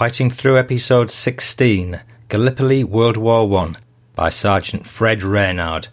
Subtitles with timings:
[0.00, 2.00] Fighting Through Episode 16
[2.30, 3.76] Gallipoli World War One
[4.14, 5.88] by Sergeant Fred Reynard.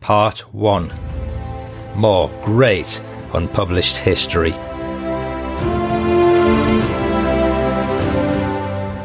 [0.00, 0.90] Part 1
[1.94, 3.04] More great
[3.34, 4.52] unpublished history.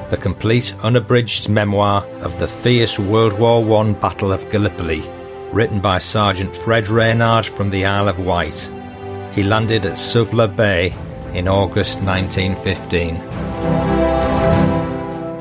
[0.07, 5.03] The complete unabridged memoir of the fierce World War One Battle of Gallipoli,
[5.51, 8.71] written by Sergeant Fred Reynard from the Isle of Wight.
[9.33, 10.93] He landed at Suvla Bay
[11.33, 13.90] in August 1915.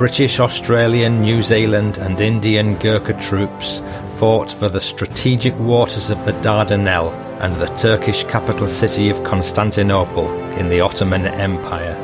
[0.00, 3.82] British, Australian, New Zealand, and Indian Gurkha troops
[4.16, 10.26] fought for the strategic waters of the Dardanelles and the Turkish capital city of Constantinople
[10.52, 11.94] in the Ottoman Empire.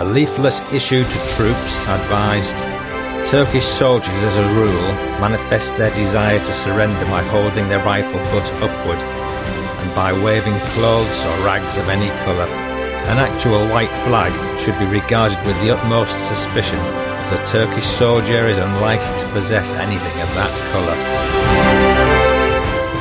[0.00, 2.58] A leaflet issued to troops advised
[3.30, 8.52] Turkish soldiers, as a rule, manifest their desire to surrender by holding their rifle butt
[8.54, 12.63] upward and by waving clothes or rags of any colour.
[13.04, 16.78] An actual white flag should be regarded with the utmost suspicion,
[17.20, 20.96] as a Turkish soldier is unlikely to possess anything of that colour.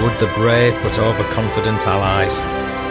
[0.04, 2.36] Would the brave but overconfident Allies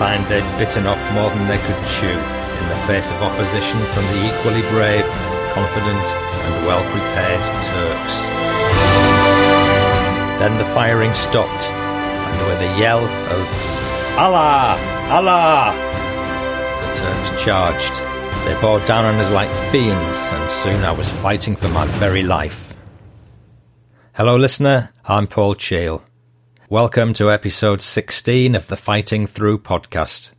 [0.01, 4.05] find they'd bitten off more than they could chew in the face of opposition from
[4.17, 5.05] the equally brave,
[5.53, 8.17] confident, and well prepared Turks?
[10.41, 13.45] Then the firing stopped, and with a yell of
[14.17, 14.81] Allah!
[15.13, 15.93] Allah!
[16.95, 17.95] Turks charged.
[18.45, 22.23] They bore down on us like fiends, and soon I was fighting for my very
[22.23, 22.75] life.
[24.15, 24.91] Hello, listener.
[25.05, 26.03] I'm Paul Cheall.
[26.69, 30.33] Welcome to episode 16 of the Fighting Through podcast.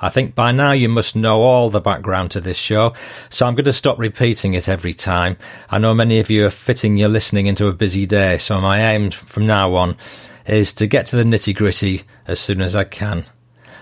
[0.00, 2.94] I think by now you must know all the background to this show,
[3.30, 5.36] so I'm going to stop repeating it every time.
[5.70, 8.92] I know many of you are fitting your listening into a busy day, so my
[8.92, 9.96] aim from now on
[10.44, 13.26] is to get to the nitty gritty as soon as I can.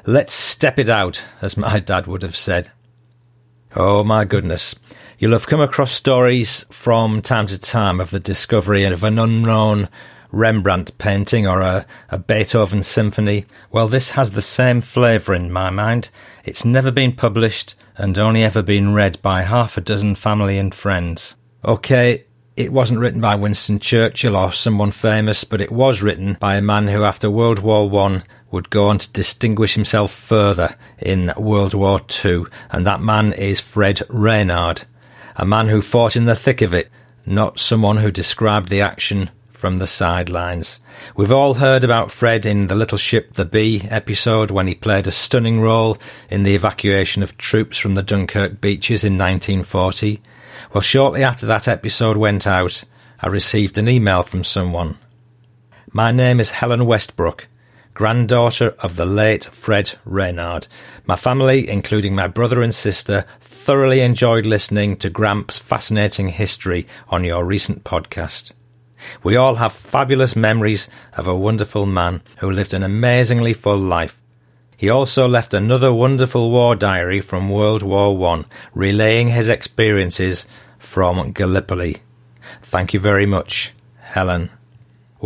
[0.09, 2.71] Let's step it out, as my dad would have said.
[3.75, 4.77] Oh my goodness.
[5.19, 9.89] You'll have come across stories from time to time of the discovery of an unknown
[10.31, 13.47] Rembrandt painting or a, a, Beethoven symphony.
[13.73, 16.11] Well, this has the same flavour in my mind.
[16.45, 20.73] It's never been published and only ever been read by half a dozen family and
[20.73, 21.35] friends.
[21.65, 26.55] Okay, it wasn't written by Winston Churchill or someone famous, but it was written by
[26.55, 28.23] a man who, after World War One,
[28.57, 33.61] would go on to distinguish himself further in World War II, and that man is
[33.61, 34.85] Fred Reynard,
[35.37, 36.91] a man who fought in the thick of it,
[37.27, 40.81] not someone who described the action from the sidelines.
[41.15, 45.07] We've all heard about Fred in the Little Ship the Bee episode when he played
[45.07, 45.99] a stunning role
[46.31, 50.23] in the evacuation of troops from the Dunkirk beaches in 1940.
[50.73, 52.85] Well, shortly after that episode went out,
[53.21, 54.97] I received an email from someone.
[55.93, 57.49] My name is Helen Westbrook
[57.97, 60.69] granddaughter of the late Fred Reynard.
[61.07, 67.25] My family, including my brother and sister, thoroughly enjoyed listening to Gramps' fascinating history on
[67.25, 68.53] your recent podcast.
[69.23, 74.21] We all have fabulous memories of a wonderful man who lived an amazingly full life.
[74.77, 80.47] He also left another wonderful war diary from World War One, relaying his experiences
[80.79, 82.03] from Gallipoli.
[82.63, 84.51] Thank you very much, Helen.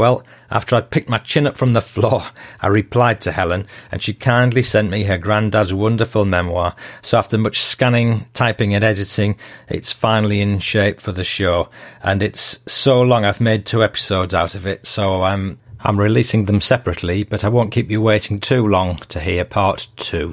[0.00, 2.24] Well, after I'd picked my chin up from the floor,
[2.58, 6.74] I replied to Helen, and she kindly sent me her granddad's wonderful memoir.
[7.02, 9.36] So after much scanning, typing, and editing,
[9.68, 11.68] it's finally in shape for the show.
[12.02, 16.46] And it's so long I've made two episodes out of it, so I'm I'm releasing
[16.46, 20.32] them separately, but I won't keep you waiting too long to hear part two.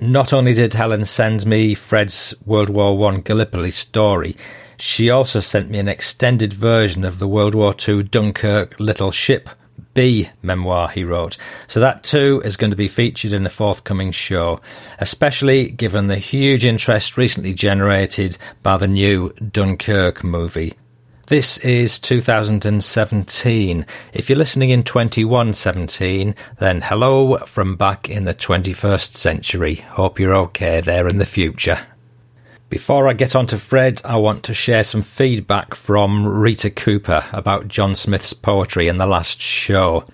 [0.00, 4.36] Not only did Helen send me Fred's World War One Gallipoli story,
[4.78, 9.48] she also sent me an extended version of the World War II Dunkirk Little Ship
[9.96, 11.38] Bee memoir he wrote.
[11.68, 14.60] So that too is going to be featured in the forthcoming show,
[14.98, 20.74] especially given the huge interest recently generated by the new Dunkirk movie.
[21.28, 23.86] This is 2017.
[24.12, 29.76] If you're listening in 2117, then hello from back in the 21st century.
[29.76, 31.80] Hope you're okay there in the future.
[32.68, 37.24] Before I get on to Fred, I want to share some feedback from Rita Cooper
[37.32, 40.04] about John Smith's poetry in the last show.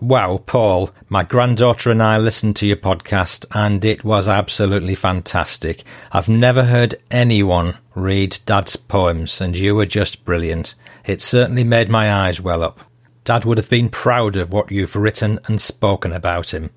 [0.00, 5.84] Wow, Paul, my granddaughter and I listened to your podcast and it was absolutely fantastic.
[6.10, 10.74] I've never heard anyone read Dad's poems and you were just brilliant.
[11.04, 12.80] It certainly made my eyes well up.
[13.24, 16.70] Dad would have been proud of what you've written and spoken about him.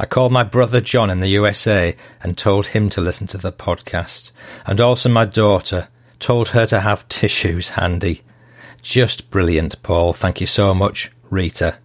[0.00, 3.50] I called my brother John in the USA and told him to listen to the
[3.50, 4.30] podcast,
[4.64, 5.88] and also my daughter,
[6.20, 8.22] told her to have tissues handy.
[8.80, 10.12] Just brilliant, Paul.
[10.12, 11.78] Thank you so much, Rita.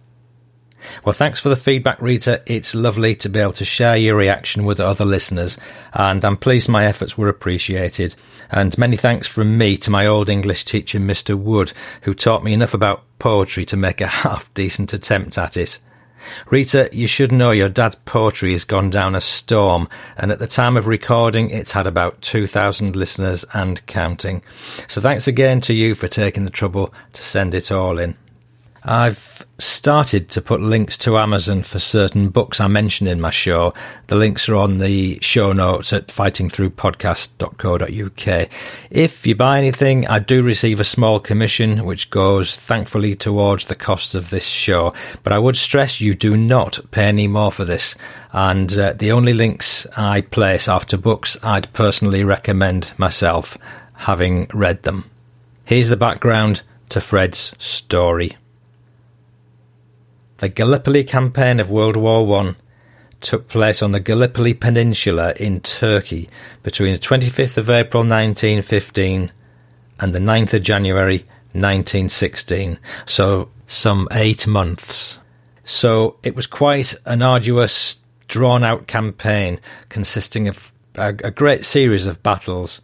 [1.04, 2.42] Well, thanks for the feedback, Rita.
[2.46, 5.58] It's lovely to be able to share your reaction with other listeners,
[5.92, 8.14] and I'm pleased my efforts were appreciated.
[8.48, 11.36] And many thanks from me to my old English teacher, Mr.
[11.36, 11.72] Wood,
[12.02, 15.78] who taught me enough about poetry to make a half decent attempt at it.
[16.50, 20.46] Rita, you should know your dad's poetry has gone down a storm, and at the
[20.46, 24.42] time of recording, it's had about 2,000 listeners and counting.
[24.88, 28.16] So thanks again to you for taking the trouble to send it all in.
[28.86, 33.72] I've started to put links to Amazon for certain books I mention in my show.
[34.08, 38.48] The links are on the show notes at fightingthroughpodcast.co.uk.
[38.90, 43.74] If you buy anything, I do receive a small commission, which goes thankfully towards the
[43.74, 44.92] cost of this show.
[45.22, 47.94] But I would stress you do not pay any more for this.
[48.32, 53.56] And uh, the only links I place after books I'd personally recommend myself,
[53.94, 55.10] having read them.
[55.64, 56.60] Here's the background
[56.90, 58.36] to Fred's story.
[60.38, 62.56] The Gallipoli campaign of World War One
[63.20, 66.28] took place on the Gallipoli Peninsula in Turkey
[66.62, 69.32] between the 25th of April 1915
[70.00, 71.18] and the 9th of January
[71.52, 75.20] 1916, so some eight months.
[75.64, 82.06] So it was quite an arduous, drawn out campaign consisting of a, a great series
[82.06, 82.80] of battles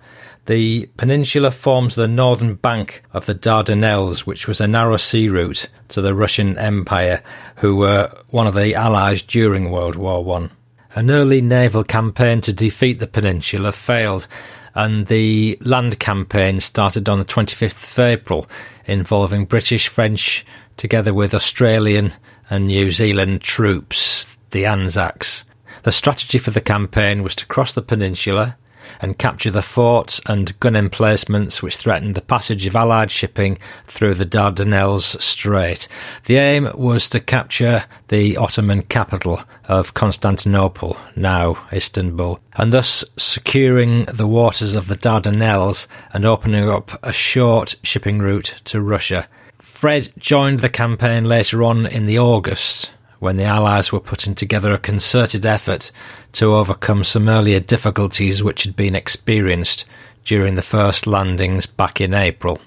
[0.51, 5.69] the peninsula forms the northern bank of the Dardanelles, which was a narrow sea route
[5.87, 7.23] to the Russian Empire,
[7.59, 10.51] who were one of the Allies during World War One.
[10.97, 14.27] An early naval campaign to defeat the peninsula failed,
[14.75, 18.51] and the land campaign started on the 25th of April,
[18.87, 20.45] involving British, French,
[20.77, 22.13] together with Australian
[22.51, 25.45] and New Zealand troops, the Anzacs.
[25.85, 28.57] The strategy for the campaign was to cross the peninsula,
[29.01, 34.15] and capture the forts and gun emplacements which threatened the passage of Allied shipping through
[34.15, 35.89] the Dardanelles Strait.
[36.25, 44.05] The aim was to capture the Ottoman capital of Constantinople, now Istanbul, and thus securing
[44.07, 49.29] the waters of the Dardanelles and opening up a short shipping route to Russia.
[49.59, 52.91] Fred joined the campaign later on in the August
[53.21, 55.93] when the Allies were putting together a concerted effort
[56.33, 59.85] to overcome some earlier difficulties which had been experienced
[60.25, 62.59] during the first landings back in April.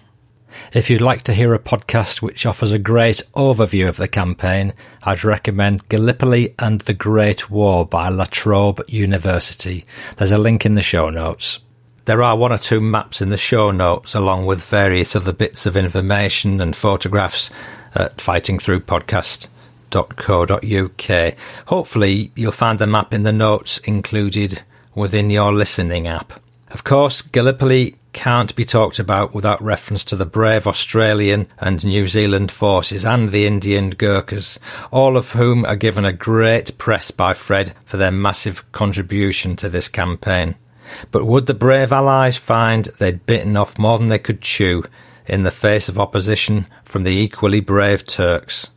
[0.71, 4.73] If you'd like to hear a podcast which offers a great overview of the campaign,
[5.01, 9.85] I'd recommend Gallipoli and the Great War by La Trobe University.
[10.17, 11.59] There's a link in the show notes.
[12.05, 15.65] There are one or two maps in the show notes, along with various other bits
[15.65, 17.49] of information and photographs
[17.95, 19.47] at Fighting Through Podcast
[19.93, 21.35] www.uk.
[21.67, 24.61] Hopefully, you'll find the map in the notes included
[24.95, 26.33] within your listening app.
[26.71, 32.07] Of course, Gallipoli can't be talked about without reference to the brave Australian and New
[32.07, 34.57] Zealand forces and the Indian Gurkhas,
[34.91, 39.69] all of whom are given a great press by Fred for their massive contribution to
[39.69, 40.55] this campaign.
[41.11, 44.83] But would the brave Allies find they'd bitten off more than they could chew
[45.25, 48.69] in the face of opposition from the equally brave Turks?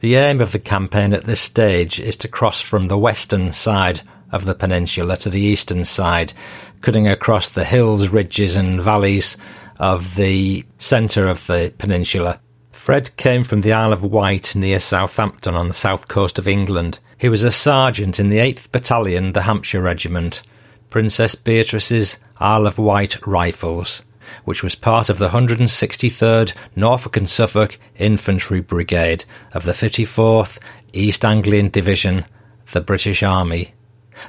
[0.00, 4.02] The aim of the campaign at this stage is to cross from the western side
[4.30, 6.34] of the peninsula to the eastern side,
[6.82, 9.38] cutting across the hills, ridges, and valleys
[9.78, 12.40] of the centre of the peninsula.
[12.72, 16.98] Fred came from the Isle of Wight near Southampton on the south coast of England.
[17.16, 20.42] He was a sergeant in the 8th Battalion, the Hampshire Regiment,
[20.90, 24.02] Princess Beatrice's Isle of Wight Rifles
[24.44, 30.58] which was part of the 163rd Norfolk and Suffolk Infantry Brigade of the 54th
[30.92, 32.24] East Anglian Division,
[32.72, 33.74] the British Army.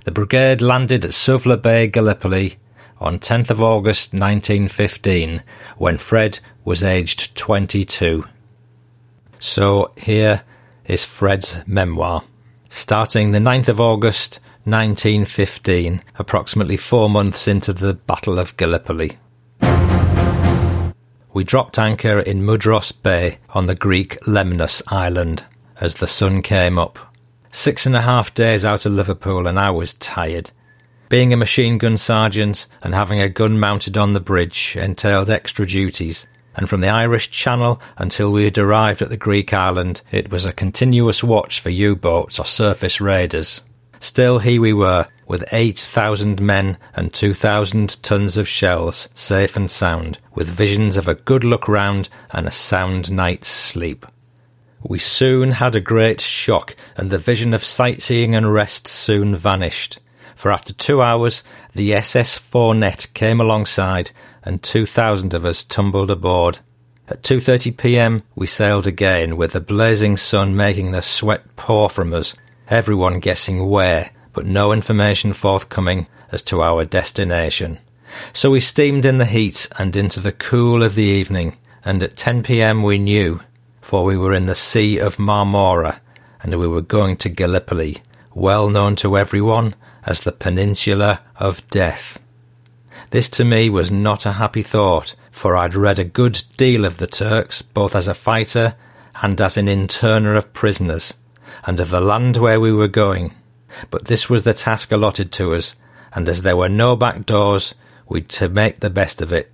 [0.04, 2.58] The brigade landed at Suvla Bay, Gallipoli,
[3.00, 5.44] on 10th of August 1915,
[5.78, 8.26] when Fred was aged 22.
[9.40, 10.42] So here
[10.86, 12.24] is Fred's memoir.
[12.70, 19.18] Starting the 9th of August 1915, approximately four months into the Battle of Gallipoli
[21.38, 25.46] we dropped anchor in Mudros Bay on the Greek Lemnos island
[25.80, 26.98] as the sun came up.
[27.52, 30.50] Six and a half days out of Liverpool, and I was tired.
[31.10, 35.68] Being a machine gun sergeant and having a gun mounted on the bridge entailed extra
[35.68, 36.26] duties,
[36.56, 40.44] and from the Irish Channel until we had arrived at the Greek island, it was
[40.44, 43.62] a continuous watch for U-boats or surface raiders.
[44.00, 50.20] Still, here we were, with 8,000 men and 2,000 tons of shells, safe and sound,
[50.34, 54.06] with visions of a good look round and a sound night's sleep.
[54.84, 60.00] We soon had a great shock, and the vision of sightseeing and rest soon vanished.
[60.36, 61.44] For after two hours,
[61.74, 64.12] the SS Fournet came alongside,
[64.44, 66.60] and 2,000 of us tumbled aboard.
[67.10, 68.24] At 2:30 p.m.
[68.36, 72.36] we sailed again, with the blazing sun making the sweat pour from us,
[72.70, 77.80] everyone guessing where, but no information forthcoming as to our destination.
[78.34, 82.18] So we steamed in the heat and into the cool of the evening, and at
[82.18, 82.84] 10 p.m.
[82.84, 83.40] we knew
[83.82, 86.02] for we were in the Sea of Marmora,
[86.44, 88.04] and we were going to Gallipoli,
[88.36, 89.74] well known to everyone
[90.06, 92.20] as the Peninsula of Death.
[93.10, 96.98] This to me was not a happy thought, for I'd read a good deal of
[96.98, 98.76] the Turks, both as a fighter
[99.24, 101.16] and as an interner of prisoners,
[101.66, 103.34] and of the land where we were going.
[103.90, 105.76] But this was the task allotted to us,
[106.14, 107.76] and as there were no back doors,
[108.08, 109.52] we'd to make the best of it.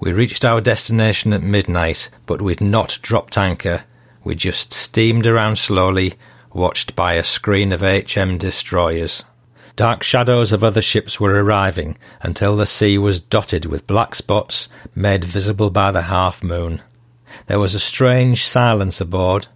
[0.00, 3.84] We reached our destination at midnight, but we'd not dropped anchor.
[4.22, 6.14] We just steamed around slowly,
[6.52, 9.24] watched by a screen of HM destroyers.
[9.76, 14.68] Dark shadows of other ships were arriving until the sea was dotted with black spots
[14.94, 16.80] made visible by the half moon.
[17.46, 19.48] There was a strange silence aboard.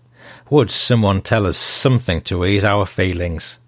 [0.51, 3.59] Would someone tell us something to ease our feelings?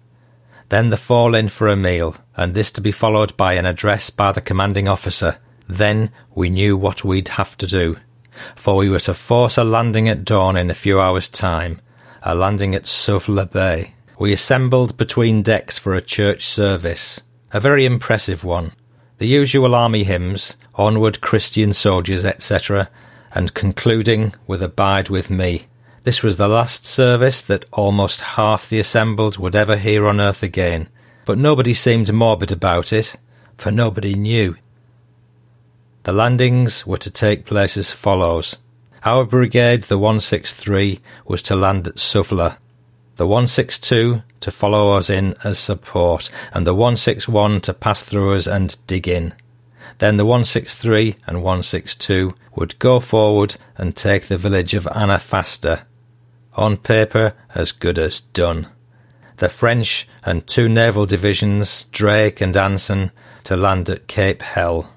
[0.71, 4.09] Then the fall in for a meal, and this to be followed by an address
[4.09, 5.37] by the commanding officer.
[5.67, 7.97] Then we knew what we'd have to do,
[8.55, 11.81] for we were to force a landing at dawn in a few hours' time,
[12.23, 13.95] a landing at Suvla Bay.
[14.17, 17.19] We assembled between decks for a church service,
[17.51, 18.71] a very impressive one.
[19.17, 22.89] The usual army hymns, Onward Christian Soldiers, etc.,
[23.35, 25.67] and concluding with Abide with Me.
[26.03, 30.41] This was the last service that almost half the assembled would ever hear on earth
[30.41, 30.89] again,
[31.25, 33.15] but nobody seemed morbid about it,
[33.57, 34.55] for nobody knew.
[36.03, 38.57] The landings were to take place as follows.
[39.05, 42.57] Our brigade, the 163, was to land at Suvla,
[43.17, 48.47] the 162 to follow us in as support, and the 161 to pass through us
[48.47, 49.35] and dig in.
[49.99, 55.83] Then the 163 and 162 would go forward and take the village of Anafasta.
[56.55, 58.67] On paper, as good as done.
[59.37, 63.11] The French and two naval divisions, Drake and Anson,
[63.45, 64.89] to land at Cape Hell.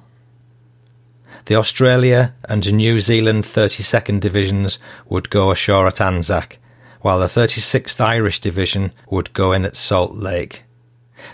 [1.46, 6.58] The Australia and New Zealand 32nd Divisions would go ashore at Anzac,
[7.02, 10.64] while the 36th Irish Division would go in at Salt Lake.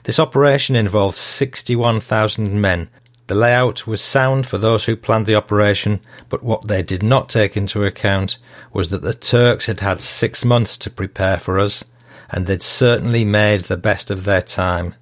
[0.02, 2.90] This operation involved 61,000 men.
[3.30, 7.28] The layout was sound for those who planned the operation, but what they did not
[7.28, 8.38] take into account
[8.72, 11.84] was that the Turks had had six months to prepare for us,
[12.28, 14.96] and they'd certainly made the best of their time.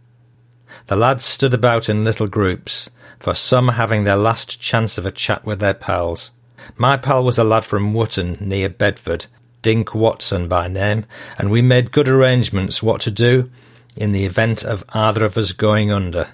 [0.88, 5.11] The lads stood about in little groups, for some having their last chance of a
[5.11, 6.32] chat with their pals.
[6.76, 9.25] My pal was a lad from Wootton, near Bedford,
[9.62, 11.06] Dink Watson by name,
[11.38, 13.50] and we made good arrangements what to do
[13.97, 16.28] in the event of either of us going under.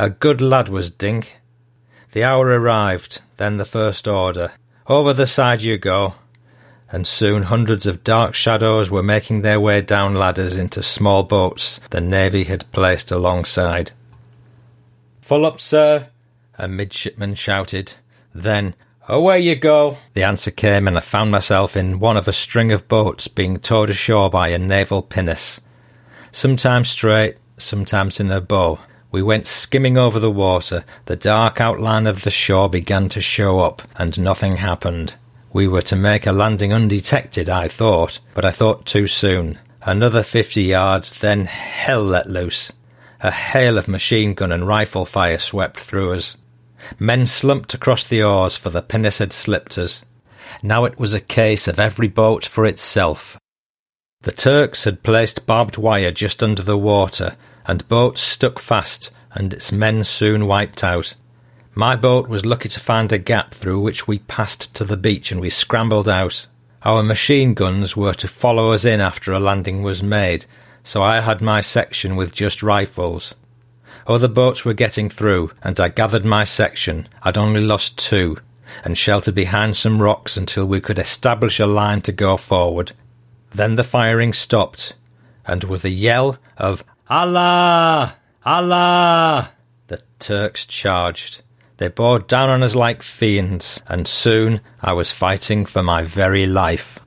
[0.00, 1.38] A good lad was Dink.
[2.12, 4.52] The hour arrived, then the first order.
[4.86, 6.14] Over the side you go.
[6.92, 11.80] And soon hundreds of dark shadows were making their way down ladders into small boats
[11.90, 13.90] the Navy had placed alongside.
[15.20, 16.06] Full up, sir,
[16.56, 17.94] a midshipman shouted.
[18.32, 18.74] Then,
[19.08, 19.98] Away you go!
[20.14, 23.58] The answer came, and I found myself in one of a string of boats being
[23.58, 25.60] towed ashore by a naval pinnace.
[26.30, 28.78] Sometimes straight, sometimes in a bow.
[29.10, 30.84] We went skimming over the water.
[31.06, 35.14] The dark outline of the shore began to show up, and nothing happened.
[35.52, 39.58] We were to make a landing undetected, I thought, but I thought too soon.
[39.82, 42.70] Another fifty yards, then hell let loose.
[43.20, 46.36] A hail of machine gun and rifle fire swept through us.
[46.98, 50.04] Men slumped across the oars, for the pinnace had slipped us.
[50.62, 53.38] Now it was a case of every boat for itself.
[54.22, 57.36] The Turks had placed barbed wire just under the water,
[57.68, 61.14] and boats stuck fast, and its men soon wiped out.
[61.74, 65.30] My boat was lucky to find a gap through which we passed to the beach,
[65.30, 66.46] and we scrambled out.
[66.82, 70.46] Our machine guns were to follow us in after a landing was made,
[70.82, 73.34] so I had my section with just rifles.
[74.06, 77.06] Other boats were getting through, and I gathered my section.
[77.22, 78.38] I'd only lost two,
[78.82, 82.92] and sheltered behind some rocks until we could establish a line to go forward.
[83.50, 84.94] Then the firing stopped,
[85.46, 88.16] and with a yell of Allah!
[88.44, 89.52] Allah!
[89.86, 91.40] the Turks charged.
[91.78, 96.44] They bore down on us like fiends, and soon I was fighting for my very
[96.44, 96.98] life.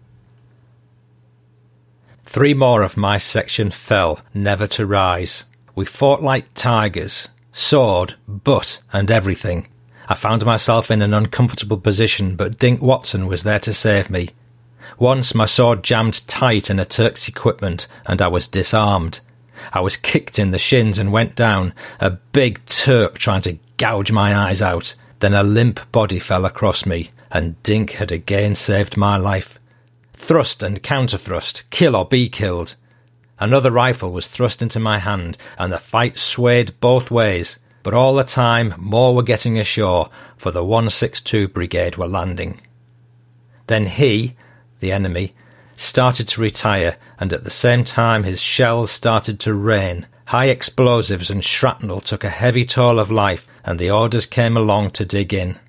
[2.26, 5.44] Three more of my section fell, never to rise.
[5.76, 9.68] We fought like tigers, sword, butt, and everything.
[10.08, 14.30] I found myself in an uncomfortable position, but Dink Watson was there to save me.
[14.98, 19.20] Once my sword jammed tight in a Turk's equipment, and I was disarmed.
[19.74, 24.12] I was kicked in the shins and went down, a big Turk trying to gouge
[24.12, 24.96] my eyes out.
[25.20, 29.60] Then a limp body fell across me, and Dink had again saved my life.
[30.14, 32.76] Thrust and counter thrust, kill or be killed.
[33.40, 38.16] Another rifle was thrust into my hand, and the fight swayed both ways, but all
[38.16, 42.62] the time more were getting ashore, for the 162 Brigade were landing.
[43.68, 44.36] Then he,
[44.80, 45.34] the enemy,
[45.82, 50.08] started to retire, and at the same time his shells started to rain.
[50.26, 54.92] High explosives and shrapnel took a heavy toll of life, and the orders came along
[54.92, 55.60] to dig in.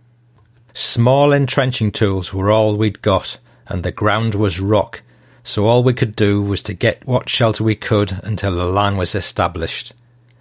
[0.72, 5.02] Small entrenching tools were all we'd got, and the ground was rock,
[5.42, 8.96] so all we could do was to get what shelter we could until the line
[8.96, 9.92] was established.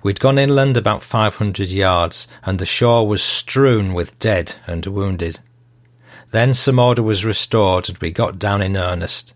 [0.03, 5.39] We'd gone inland about 500 yards, and the shore was strewn with dead and wounded.
[6.31, 9.33] Then some order was restored, and we got down in earnest.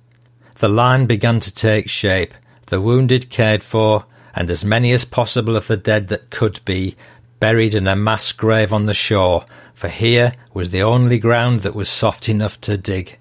[0.56, 2.34] The line began to take shape,
[2.68, 6.96] the wounded cared for, and as many as possible of the dead that could be
[7.40, 11.76] buried in a mass grave on the shore, for here was the only ground that
[11.76, 13.18] was soft enough to dig.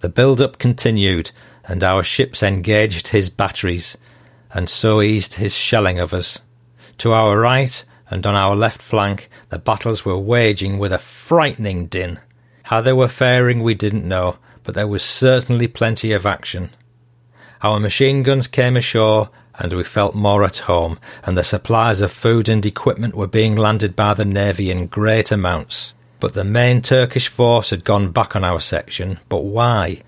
[0.00, 1.30] The build-up continued,
[1.66, 3.96] and our ships engaged his batteries,
[4.52, 6.40] and so eased his shelling of us.
[6.98, 11.86] To our right and on our left flank, the battles were waging with a frightening
[11.86, 12.18] din.
[12.64, 16.70] How they were faring we didn't know, but there was certainly plenty of action.
[17.62, 22.10] Our machine guns came ashore, and we felt more at home, and the supplies of
[22.10, 25.94] food and equipment were being landed by the Navy in great amounts.
[26.18, 29.20] But the main Turkish force had gone back on our section.
[29.28, 30.02] But why?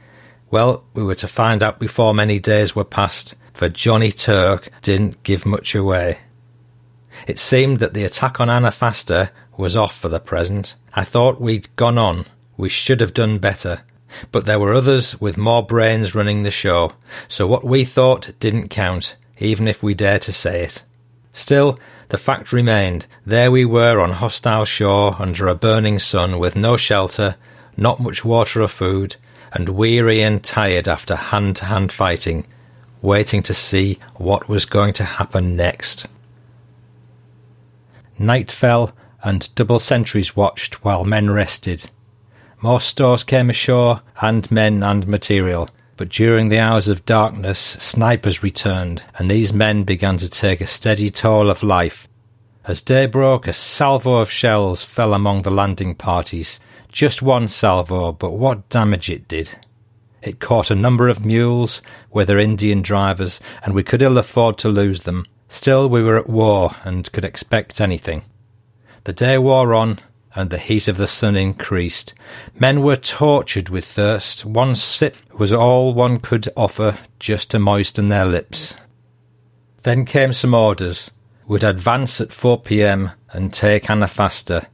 [0.51, 5.23] Well, we were to find out before many days were past, for Johnny Turk didn't
[5.23, 6.19] give much away.
[7.27, 10.75] It seemed that the attack on Anafasta was off for the present.
[10.95, 12.27] I thought we'd gone on.
[12.57, 13.83] We should have done better.
[14.33, 16.93] But there were others with more brains running the show,
[17.29, 20.85] so what we thought didn't count, even if we dare to say it.
[21.33, 26.57] Still, the fact remained there we were on hostile shore under a burning sun with
[26.57, 27.37] no shelter,
[27.77, 29.17] not much water or food,
[29.53, 32.47] and weary and tired after hand to hand fighting,
[33.03, 36.07] waiting to see what was going to happen next.
[38.19, 38.93] Night fell,
[39.23, 41.91] and double sentries watched while men rested.
[42.63, 48.43] More stores came ashore, and men and material, but during the hours of darkness, snipers
[48.43, 52.09] returned, and these men began to take a steady toll of life.
[52.65, 56.59] As day broke, a salvo of shells fell among the landing parties.
[56.91, 59.51] Just one salvo, but what damage it did.
[60.23, 64.69] It caught a number of mules, whether Indian drivers, and we could ill afford to
[64.69, 65.27] lose them.
[65.49, 68.23] Still, we were at war and could expect anything.
[69.05, 70.01] The day wore on,
[70.37, 72.13] and the heat of the sun increased.
[72.61, 74.45] Men were tortured with thirst.
[74.45, 78.77] One sip was all one could offer just to moisten their lips.
[79.83, 81.11] Then came some orders.
[81.49, 83.13] Would advance at 4 p.m.
[83.33, 84.67] and take Anafasta.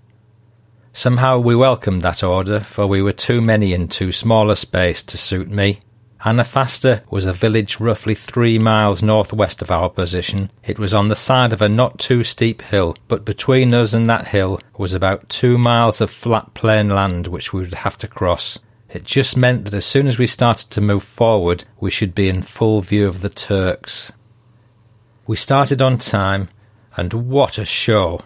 [0.92, 5.02] Somehow we welcomed that order, for we were too many in too small a space
[5.04, 5.80] to suit me.
[6.24, 10.52] Anafasta was a village roughly three miles northwest of our position.
[10.64, 14.06] It was on the side of a not too steep hill, but between us and
[14.06, 18.06] that hill was about two miles of flat plain land which we would have to
[18.06, 18.60] cross.
[18.88, 22.28] It just meant that as soon as we started to move forward, we should be
[22.28, 24.12] in full view of the Turks.
[25.26, 26.50] We started on time,
[26.96, 28.20] and what a show!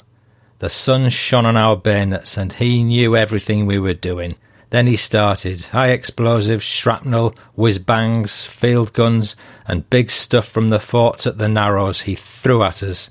[0.58, 4.36] The sun shone on our bayonets, and he knew everything we were doing.
[4.70, 10.80] Then he started high explosives, shrapnel, whiz bangs, field guns, and big stuff from the
[10.80, 13.10] forts at the Narrows he threw at us.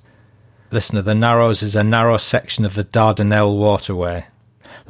[0.72, 4.26] Listen, the Narrows is a narrow section of the Dardanelles waterway.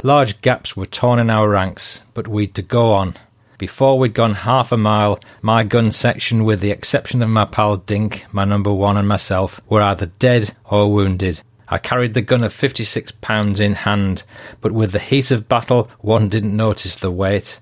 [0.02, 3.16] Large gaps were torn in our ranks, but we'd to go on.
[3.58, 7.78] Before we'd gone half a mile, my gun section, with the exception of my pal
[7.78, 11.42] Dink, my number one, and myself, were either dead or wounded.
[11.68, 14.24] I carried the gun of 56 pounds in hand,
[14.62, 17.60] but with the heat of battle, one didn't notice the weight.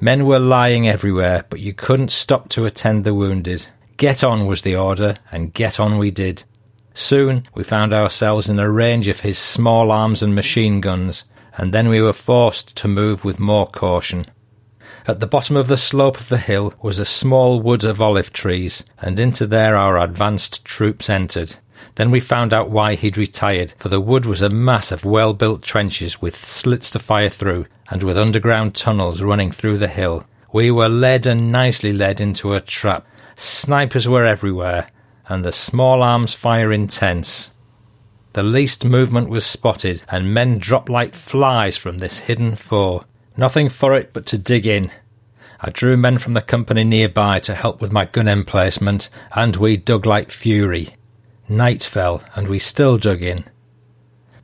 [0.00, 3.66] Men were lying everywhere, but you couldn't stop to attend the wounded.
[3.96, 6.44] Get on was the order, and get on we did.
[6.92, 11.24] Soon we found ourselves in a range of his small arms and machine guns,
[11.56, 14.26] and then we were forced to move with more caution.
[15.06, 18.32] At the bottom of the slope of the hill was a small wood of olive
[18.32, 21.56] trees, and into there our advanced troops entered.
[21.96, 25.32] Then we found out why he'd retired, for the wood was a mass of well
[25.32, 30.24] built trenches with slits to fire through and with underground tunnels running through the hill.
[30.52, 33.06] We were led and nicely led into a trap.
[33.34, 34.88] Snipers were everywhere,
[35.28, 37.50] and the small arms fire intense.
[38.34, 43.04] The least movement was spotted, and men dropped like flies from this hidden foe.
[43.38, 44.90] Nothing for it but to dig in.
[45.60, 49.78] I drew men from the company nearby to help with my gun emplacement, and we
[49.78, 50.95] dug like fury.
[51.48, 53.44] Night fell, and we still dug in.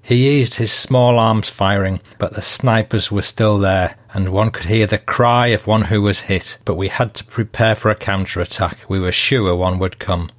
[0.03, 4.67] He eased his small arms firing, but the snipers were still there, and one could
[4.67, 7.97] hear the cry of one who was hit, but we had to prepare for a
[7.97, 8.79] counter-attack.
[8.89, 10.31] We were sure one would come.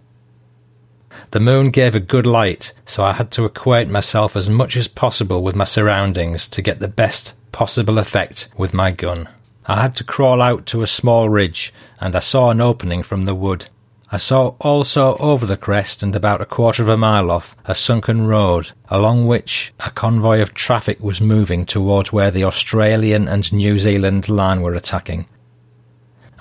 [1.32, 4.88] The moon gave a good light, so I had to equate myself as much as
[4.88, 9.30] possible with my surroundings to get the best possible effect with my gun.
[9.66, 13.24] I had to crawl out to a small ridge, and I saw an opening from
[13.24, 13.68] the wood.
[14.14, 17.74] I saw also over the crest and about a quarter of a mile off a
[17.74, 23.52] sunken road along which a convoy of traffic was moving towards where the Australian and
[23.52, 25.26] New Zealand line were attacking.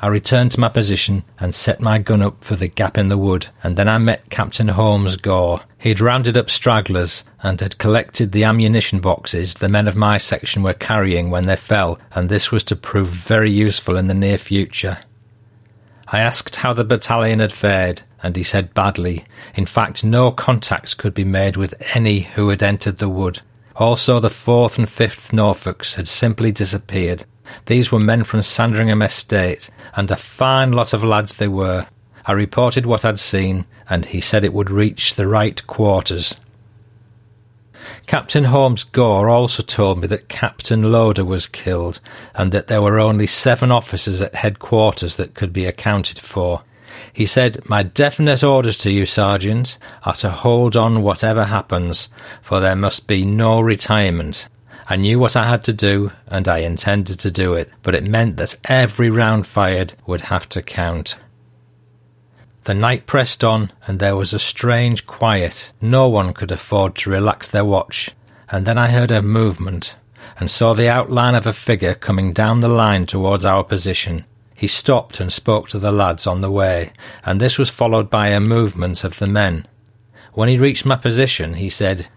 [0.03, 3.17] I returned to my position and set my gun up for the gap in the
[3.17, 5.63] wood, and then I met Captain Holmes Gore.
[5.79, 10.63] He'd rounded up stragglers and had collected the ammunition boxes the men of my section
[10.63, 14.37] were carrying when they fell, and this was to prove very useful in the near
[14.37, 14.99] future.
[16.13, 19.25] I asked how the battalion had fared, and he said badly.
[19.55, 23.41] In fact, no contact could be made with any who had entered the wood.
[23.77, 27.25] Also, the 4th and 5th Norfolks had simply disappeared.
[27.65, 31.87] These were men from Sandringham Estate, and a fine lot of lads they were.
[32.27, 36.39] I reported what I'd seen, and he said it would reach the right quarters.
[38.07, 42.01] Captain Holmes Gore also told me that Captain Loader was killed
[42.35, 46.63] and that there were only seven officers at headquarters that could be accounted for.
[47.13, 52.09] He said, My definite orders to you, Sergeant, are to hold on whatever happens,
[52.43, 54.49] for there must be no retirement.
[54.89, 58.05] I knew what I had to do, and I intended to do it, but it
[58.05, 61.17] meant that every round fired would have to count.
[62.65, 65.73] The night pressed on, and there was a strange quiet.
[65.81, 68.11] No one could afford to relax their watch.
[68.51, 69.97] And then I heard a movement,
[70.39, 74.25] and saw the outline of a figure coming down the line towards our position.
[74.55, 76.93] He stopped and spoke to the lads on the way,
[77.25, 79.67] and this was followed by a movement of the men.
[80.35, 82.09] When he reached my position, he said,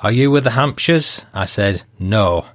[0.00, 1.24] Are you with the Hampshires?
[1.32, 2.46] I said, No.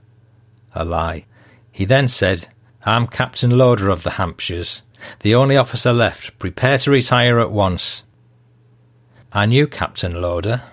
[0.76, 1.26] A lie.
[1.72, 2.50] He then said,
[2.84, 4.82] I'm Captain Loader of the Hampshires.
[5.20, 6.38] The only officer left.
[6.40, 8.04] Prepare to retire at once.
[9.32, 10.64] I knew Captain Loader.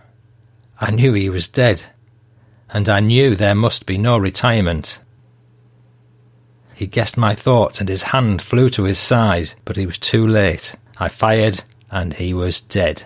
[0.80, 1.82] I knew he was dead.
[2.70, 4.98] And I knew there must be no retirement.
[6.74, 10.26] He guessed my thoughts and his hand flew to his side, but he was too
[10.26, 10.74] late.
[10.98, 13.04] I fired and he was dead.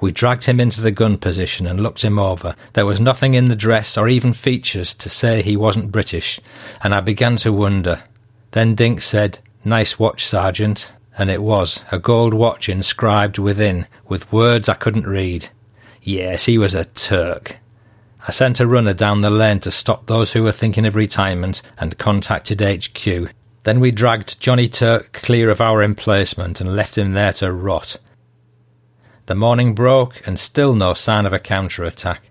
[0.00, 2.56] We dragged him into the gun position and looked him over.
[2.72, 6.40] There was nothing in the dress or even features to say he wasn't British,
[6.82, 8.02] and I began to wonder.
[8.50, 10.92] Then Dink said, Nice watch, Sergeant.
[11.18, 15.50] And it was, a gold watch inscribed within, with words I couldn't read.
[16.02, 17.58] Yes, he was a Turk.
[18.26, 21.60] I sent a runner down the lane to stop those who were thinking of retirement
[21.78, 23.32] and contacted HQ.
[23.64, 27.98] Then we dragged Johnny Turk clear of our emplacement and left him there to rot.
[29.26, 32.30] The morning broke and still no sign of a counter attack.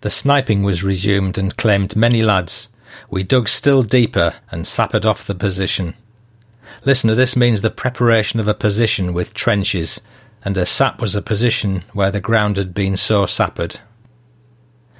[0.00, 2.68] The sniping was resumed and claimed many lads.
[3.10, 5.94] We dug still deeper and sappered off the position.
[6.84, 10.00] Listener, this means the preparation of a position with trenches,
[10.44, 13.80] and a sap was a position where the ground had been so sappered.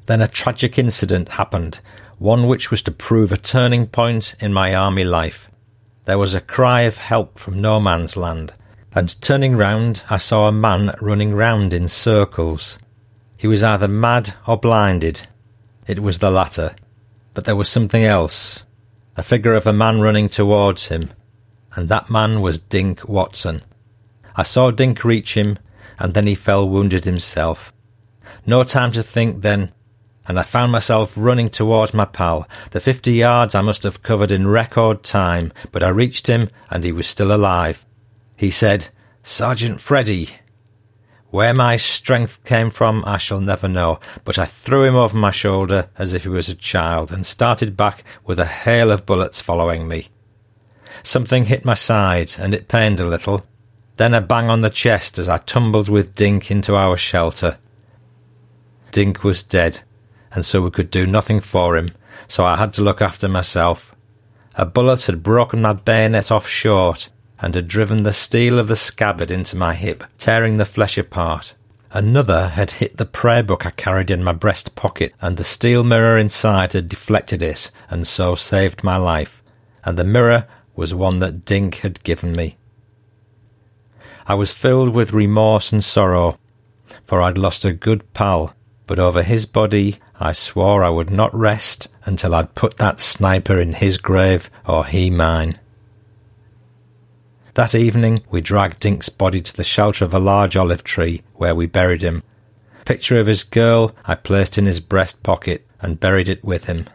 [0.06, 1.80] Then a tragic incident happened,
[2.18, 5.50] one which was to prove a turning point in my army life.
[6.04, 8.54] There was a cry of help from no man's land,
[8.92, 12.78] and turning round, I saw a man running round in circles.
[13.36, 15.26] He was either mad or blinded.
[15.86, 16.74] It was the latter.
[17.34, 18.64] But there was something else.
[19.16, 21.10] A figure of a man running towards him,
[21.76, 23.62] and that man was Dink Watson.
[24.34, 25.58] I saw Dink reach him,
[25.98, 27.72] and then he fell wounded himself.
[28.44, 29.72] No time to think then,
[30.26, 32.48] and I found myself running towards my pal.
[32.70, 36.82] The fifty yards I must have covered in record time, but I reached him, and
[36.82, 37.86] he was still alive.
[38.36, 38.88] He said,
[39.22, 40.30] Sergeant Freddy.
[41.30, 45.30] Where my strength came from, I shall never know, but I threw him over my
[45.30, 49.40] shoulder as if he was a child, and started back with a hail of bullets
[49.40, 50.08] following me.
[51.02, 53.42] Something hit my side, and it pained a little.
[53.96, 57.58] Then a bang on the chest as I tumbled with Dink into our shelter.
[58.92, 59.80] Dink was dead,
[60.32, 61.92] and so we could do nothing for him,
[62.28, 63.94] so I had to look after myself.
[64.54, 67.08] A bullet had broken my bayonet off short,
[67.40, 71.54] and had driven the steel of the scabbard into my hip, tearing the flesh apart.
[71.90, 75.84] Another had hit the prayer book I carried in my breast pocket, and the steel
[75.84, 79.42] mirror inside had deflected it, and so saved my life.
[79.84, 80.46] And the mirror
[80.76, 82.58] was one that Dink had given me.
[84.26, 86.38] I was filled with remorse and sorrow,
[87.06, 88.54] for I'd lost a good pal,
[88.86, 93.58] but over his body I swore I would not rest until I'd put that sniper
[93.58, 95.58] in his grave or he mine.
[97.54, 101.54] That evening we dragged Dink's body to the shelter of a large olive tree, where
[101.54, 102.22] we buried him.
[102.80, 106.64] A picture of his girl I placed in his breast pocket and buried it with
[106.64, 106.86] him.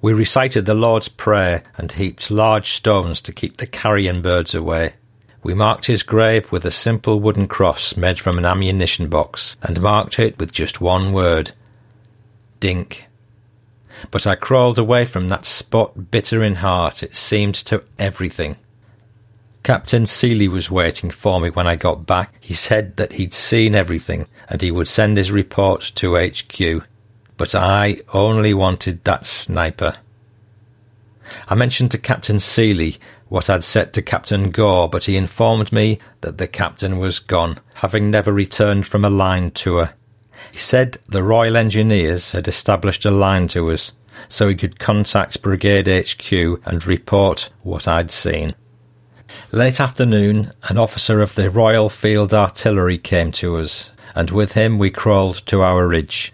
[0.00, 4.94] We recited the Lord's Prayer and heaped large stones to keep the carrion birds away.
[5.42, 9.80] We marked his grave with a simple wooden cross made from an ammunition box, and
[9.80, 11.52] marked it with just one word
[12.58, 13.06] Dink.
[14.10, 18.56] But I crawled away from that spot bitter in heart, it seemed to everything.
[19.62, 22.34] Captain Seeley was waiting for me when I got back.
[22.40, 26.84] He said that he'd seen everything and he would send his report to HQ.
[27.36, 29.96] But I only wanted that sniper.
[31.48, 32.96] I mentioned to Captain Seeley
[33.28, 37.58] what I'd said to Captain Gore, but he informed me that the captain was gone,
[37.74, 39.90] having never returned from a line tour.
[40.52, 43.92] He said the Royal Engineers had established a line to us,
[44.28, 46.32] so he could contact Brigade HQ
[46.64, 48.54] and report what I'd seen.
[49.50, 54.78] Late afternoon, an officer of the Royal Field Artillery came to us, and with him
[54.78, 56.32] we crawled to our ridge.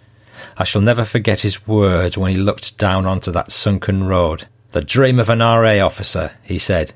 [0.56, 4.46] I shall never forget his words when he looked down onto that sunken road.
[4.72, 6.92] The dream of an RA officer, he said.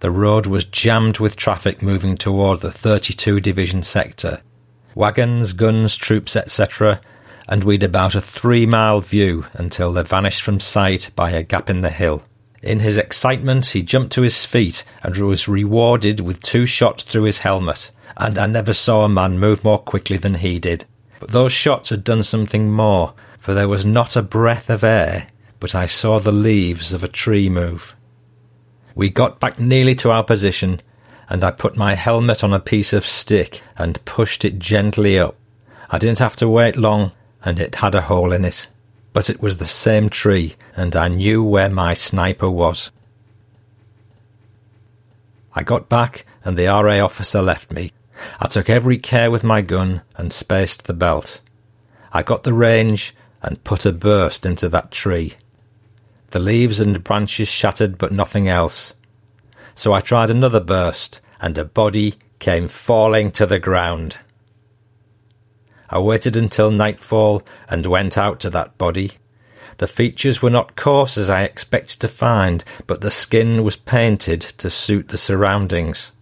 [0.00, 4.40] The road was jammed with traffic moving toward the 32 Division sector.
[4.94, 7.00] Wagons, guns, troops, etc.,
[7.48, 11.70] and we'd about a three mile view until they vanished from sight by a gap
[11.70, 12.22] in the hill.
[12.62, 17.24] In his excitement, he jumped to his feet and was rewarded with two shots through
[17.24, 20.84] his helmet, and I never saw a man move more quickly than he did.
[21.20, 25.28] But those shots had done something more, for there was not a breath of air
[25.60, 27.94] but I saw the leaves of a tree move.
[28.94, 30.80] We got back nearly to our position,
[31.28, 35.36] and I put my helmet on a piece of stick and pushed it gently up.
[35.90, 37.12] I didn't have to wait long,
[37.44, 38.68] and it had a hole in it.
[39.12, 42.90] But it was the same tree, and I knew where my sniper was.
[45.54, 47.92] I got back, and the RA officer left me.
[48.40, 51.40] I took every care with my gun and spaced the belt.
[52.12, 55.34] I got the range and put a burst into that tree.
[56.30, 58.94] The leaves and branches shattered, but nothing else.
[59.74, 64.18] So I tried another burst, and a body came falling to the ground.
[65.88, 69.12] I waited until nightfall and went out to that body.
[69.78, 74.40] The features were not coarse as I expected to find, but the skin was painted
[74.40, 76.12] to suit the surroundings.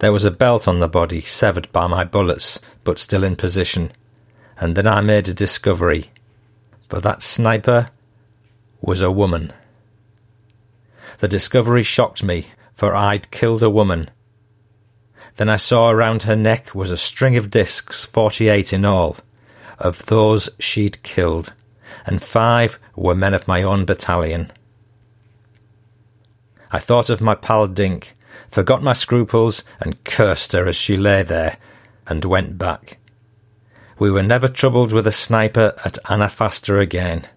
[0.00, 3.92] There was a belt on the body, severed by my bullets, but still in position.
[4.58, 6.10] And then I made a discovery.
[6.88, 7.90] For that sniper
[8.80, 9.52] was a woman.
[11.18, 14.08] The discovery shocked me, for I'd killed a woman.
[15.36, 19.18] Then I saw around her neck was a string of discs, forty eight in all.
[19.78, 21.52] Of those she'd killed,
[22.06, 24.50] and five were men of my own battalion.
[26.72, 28.14] I thought of my pal Dink,
[28.50, 31.56] forgot my scruples, and cursed her as she lay there,
[32.06, 32.98] and went back.
[33.98, 37.28] We were never troubled with a sniper at Anafasta again.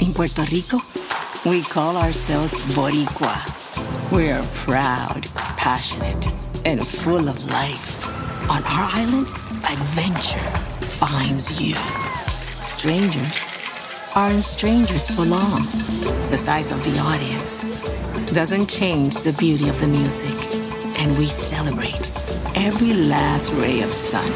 [0.00, 0.78] In Puerto Rico,
[1.44, 4.10] we call ourselves Boricua.
[4.12, 5.24] We're proud,
[5.56, 6.28] passionate,
[6.64, 7.98] and full of life.
[8.50, 9.28] On our island,
[9.64, 10.50] adventure
[10.86, 11.74] finds you.
[12.60, 13.50] Strangers
[14.14, 15.64] aren't strangers for long.
[16.30, 17.60] The size of the audience
[18.32, 20.36] doesn't change the beauty of the music,
[21.00, 22.10] and we celebrate
[22.54, 24.26] every last ray of sun.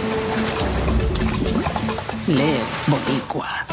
[2.29, 3.73] Live Boricua.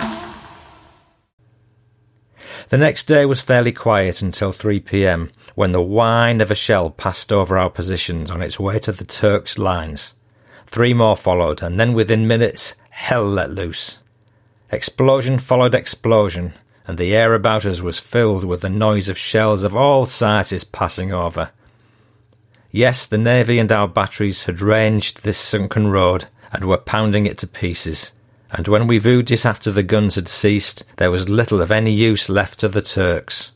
[2.69, 6.89] The next day was fairly quiet until 3 pm, when the whine of a shell
[6.89, 10.13] passed over our positions on its way to the Turks' lines.
[10.65, 13.99] Three more followed, and then within minutes, hell let loose.
[14.73, 16.53] Explosion followed explosion,
[16.87, 20.63] and the air about us was filled with the noise of shells of all sizes
[20.63, 21.51] passing over.
[22.71, 27.37] Yes, the Navy and our batteries had ranged this sunken road and were pounding it
[27.37, 28.11] to pieces
[28.53, 31.91] and when we viewed it after the guns had ceased, there was little of any
[31.91, 33.51] use left to the Turks.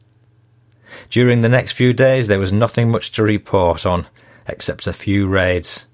[1.11, 4.07] During the next few days, there was nothing much to report on,
[4.47, 5.85] except a few raids.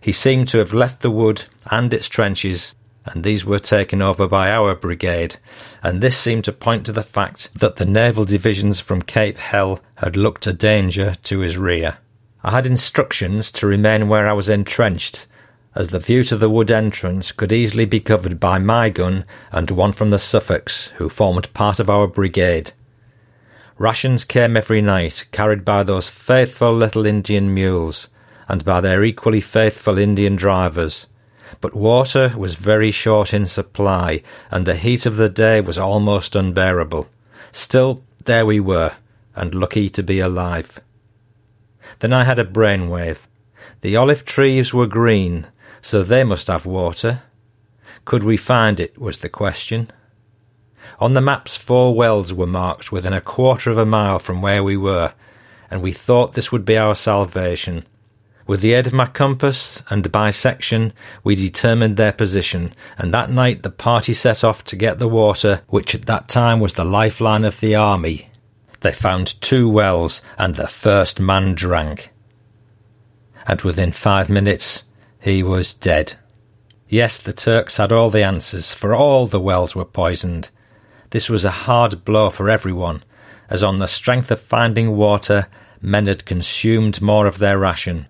[0.00, 2.74] He seemed to have left the wood and its trenches,
[3.10, 5.36] and these were taken over by our brigade,
[5.82, 9.80] and this seemed to point to the fact that the naval divisions from Cape Hell
[9.96, 11.98] had looked a danger to his rear.
[12.42, 15.26] I had instructions to remain where I was entrenched
[15.74, 19.70] as the view to the wood entrance could easily be covered by my gun and
[19.70, 22.72] one from the Suffolks, who formed part of our brigade.
[23.78, 28.08] Rations came every night, carried by those faithful little Indian mules,
[28.48, 31.06] and by their equally faithful Indian drivers.
[31.60, 36.36] But water was very short in supply, and the heat of the day was almost
[36.36, 37.08] unbearable.
[37.52, 38.92] Still, there we were,
[39.34, 40.80] and lucky to be alive.
[41.98, 43.26] Then I had a brainwave.
[43.80, 45.46] The olive trees were green,
[45.80, 47.22] so they must have water.
[48.04, 49.90] Could we find it, was the question.
[50.98, 54.62] On the maps, four wells were marked within a quarter of a mile from where
[54.62, 55.12] we were,
[55.70, 57.86] and we thought this would be our salvation.
[58.50, 63.62] With the aid of my compass and bisection, we determined their position, and that night
[63.62, 67.44] the party set off to get the water, which at that time was the lifeline
[67.44, 68.28] of the army.
[68.80, 72.10] They found two wells, and the first man drank.
[73.46, 74.82] And within five minutes,
[75.20, 76.14] he was dead.
[76.88, 80.50] Yes, the Turks had all the answers, for all the wells were poisoned,
[81.10, 83.04] this was a hard blow for everyone,
[83.48, 85.46] as on the strength of finding water,
[85.80, 88.08] men had consumed more of their ration.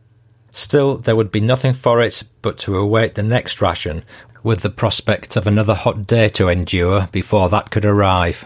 [0.52, 4.04] Still, there would be nothing for it but to await the next ration,
[4.42, 8.44] with the prospect of another hot day to endure before that could arrive.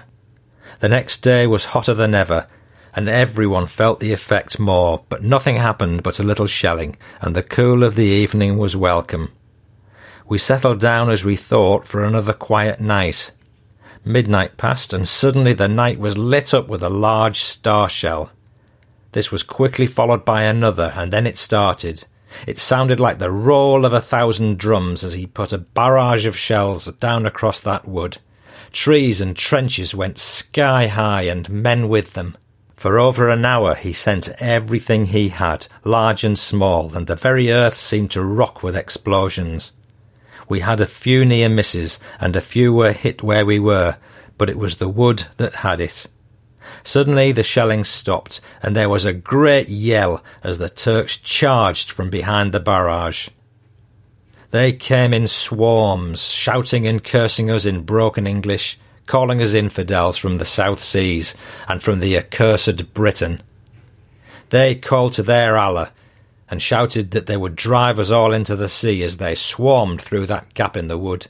[0.80, 2.46] The next day was hotter than ever,
[2.94, 7.42] and everyone felt the effect more, but nothing happened but a little shelling, and the
[7.42, 9.32] cool of the evening was welcome.
[10.26, 13.30] We settled down as we thought for another quiet night,
[14.06, 18.30] Midnight passed, and suddenly the night was lit up with a large star shell.
[19.14, 22.02] This was quickly followed by another, and then it started.
[22.48, 26.36] It sounded like the roll of a thousand drums as he put a barrage of
[26.36, 28.18] shells down across that wood.
[28.72, 32.36] Trees and trenches went sky high, and men with them.
[32.74, 37.52] For over an hour he sent everything he had, large and small, and the very
[37.52, 39.74] earth seemed to rock with explosions.
[40.48, 43.96] We had a few near misses, and a few were hit where we were,
[44.36, 46.08] but it was the wood that had it.
[46.82, 52.10] Suddenly the shelling stopped, and there was a great yell as the Turks charged from
[52.10, 53.28] behind the barrage.
[54.50, 60.38] They came in swarms, shouting and cursing us in broken English, calling us infidels from
[60.38, 61.34] the South Seas
[61.66, 63.42] and from the accursed Britain.
[64.50, 65.92] They called to their Allah,
[66.48, 70.26] and shouted that they would drive us all into the sea as they swarmed through
[70.26, 71.26] that gap in the wood.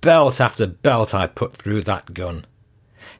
[0.00, 2.44] Belt after belt I put through that gun.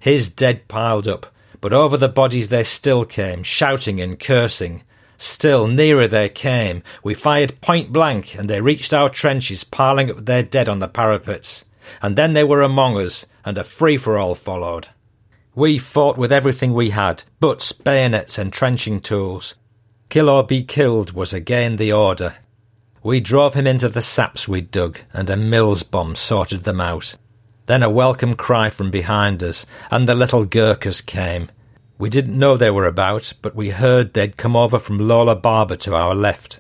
[0.03, 4.83] His dead piled up, but over the bodies they still came, shouting and cursing.
[5.17, 6.83] Still nearer they came.
[7.05, 10.89] We fired point blank, and they reached our trenches, piling up their dead on the
[10.89, 11.65] parapets.
[12.03, 14.89] And then they were among us, and a free for all followed.
[15.55, 19.55] We fought with everything we had butts, bayonets, and trenching tools.
[20.09, 22.35] Kill or be killed was again the order.
[23.05, 27.15] We drove him into the saps we'd dug, and a Mills bomb sorted them out.
[27.67, 31.51] Then a welcome cry from behind us, and the little Gurkhas came.
[31.99, 35.77] We didn't know they were about, but we heard they'd come over from Lola Baba
[35.79, 36.59] to our left.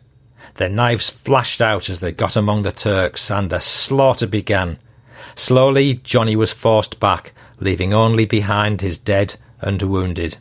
[0.56, 4.78] Their knives flashed out as they got among the Turks, and the slaughter began.
[5.34, 10.36] Slowly, Johnny was forced back, leaving only behind his dead and wounded.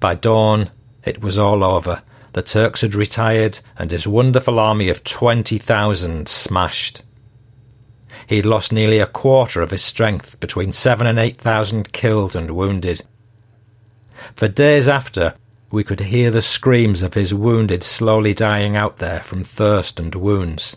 [0.00, 0.70] By dawn,
[1.04, 2.02] it was all over,
[2.32, 7.02] the Turks had retired and his wonderful army of 20,000 smashed.
[8.26, 12.50] He'd lost nearly a quarter of his strength, between seven and eight thousand killed and
[12.50, 13.04] wounded.
[14.36, 15.34] For days after,
[15.70, 20.14] we could hear the screams of his wounded slowly dying out there from thirst and
[20.14, 20.76] wounds.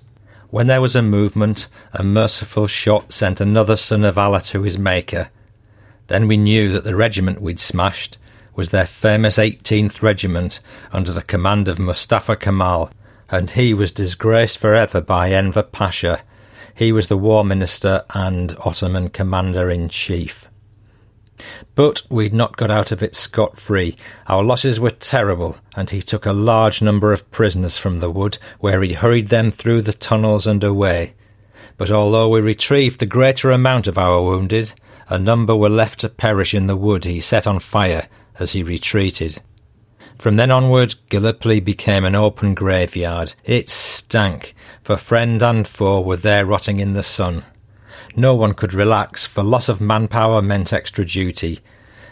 [0.49, 4.77] When there was a movement, a merciful shot sent another son of Allah to his
[4.77, 5.29] Maker.
[6.07, 8.17] Then we knew that the regiment we'd smashed
[8.55, 10.59] was their famous 18th Regiment
[10.91, 12.89] under the command of Mustafa Kemal,
[13.29, 16.23] and he was disgraced forever by Enver Pasha.
[16.77, 20.47] He was the War Minister and Ottoman Commander in Chief.
[21.73, 23.95] But we'd not got out of it scot free.
[24.27, 28.37] Our losses were terrible, and he took a large number of prisoners from the wood,
[28.59, 31.15] where he hurried them through the tunnels and away.
[31.77, 34.73] But although we retrieved the greater amount of our wounded,
[35.09, 38.61] a number were left to perish in the wood he set on fire as he
[38.61, 39.41] retreated.
[40.17, 43.35] From then onward, Gallipoli became an open graveyard.
[43.45, 47.45] It stank, for friend and foe were there rotting in the sun.
[48.15, 51.59] No one could relax, for loss of manpower meant extra duty.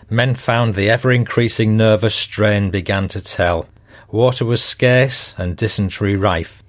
[0.10, 3.68] Men found the ever increasing nervous strain began to tell.
[4.12, 6.62] Water was scarce and dysentery rife.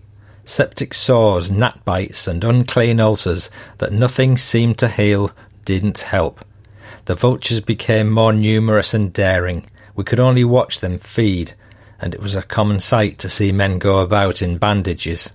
[0.47, 5.33] Septic sores, gnat bites, and unclean ulcers that nothing seemed to heal
[5.67, 6.43] didn't help.
[7.05, 9.69] The vultures became more numerous and daring.
[9.97, 11.55] We could only watch them feed,
[11.99, 15.33] and it was a common sight to see men go about in bandages.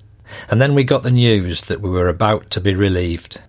[0.49, 3.41] and then we got the news that we were about to be relieved.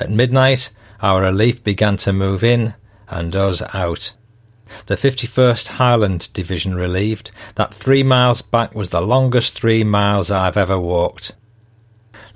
[0.00, 2.74] At midnight, our relief began to move in
[3.08, 4.14] and us out.
[4.86, 7.30] The 51st Highland Division relieved.
[7.54, 11.32] That three miles back was the longest three miles I've ever walked.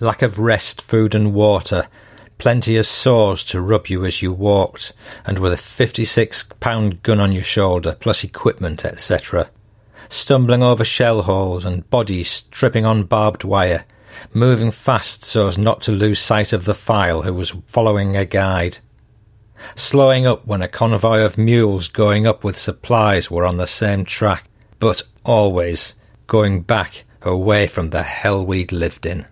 [0.00, 1.88] Lack of rest, food, and water.
[2.42, 4.92] Plenty of sores to rub you as you walked,
[5.24, 9.48] and with a 56 pound gun on your shoulder, plus equipment, etc.
[10.08, 13.84] Stumbling over shell holes and bodies tripping on barbed wire.
[14.34, 18.24] Moving fast so as not to lose sight of the file who was following a
[18.24, 18.78] guide
[19.76, 24.04] slowing up when a convoy of mules going up with supplies were on the same
[24.04, 25.94] track, but always
[26.26, 29.24] going back away from the hell we'd lived in.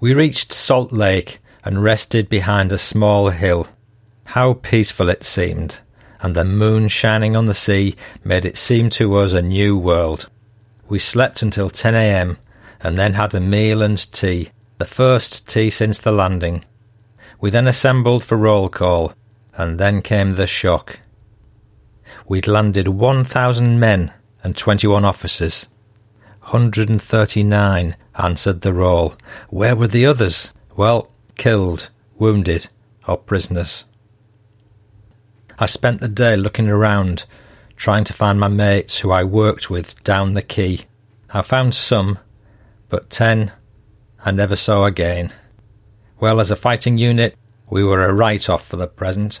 [0.00, 3.68] We reached Salt Lake and rested behind a small hill.
[4.24, 5.78] How peaceful it seemed,
[6.22, 10.30] and the moon shining on the sea made it seem to us a new world.
[10.88, 12.38] We slept until 10 a.m.
[12.80, 16.64] and then had a meal and tea, the first tea since the landing.
[17.38, 19.12] We then assembled for roll call,
[19.54, 21.00] and then came the shock.
[22.26, 25.66] We'd landed 1,000 men and 21 officers.
[26.42, 29.14] 139 answered the roll.
[29.48, 30.52] Where were the others?
[30.76, 32.68] Well, killed, wounded,
[33.06, 33.84] or prisoners.
[35.58, 37.24] I spent the day looking around,
[37.76, 40.80] trying to find my mates who I worked with down the quay.
[41.30, 42.18] I found some,
[42.88, 43.52] but ten
[44.24, 45.32] I never saw again.
[46.18, 47.36] Well, as a fighting unit,
[47.70, 49.40] we were a write off for the present.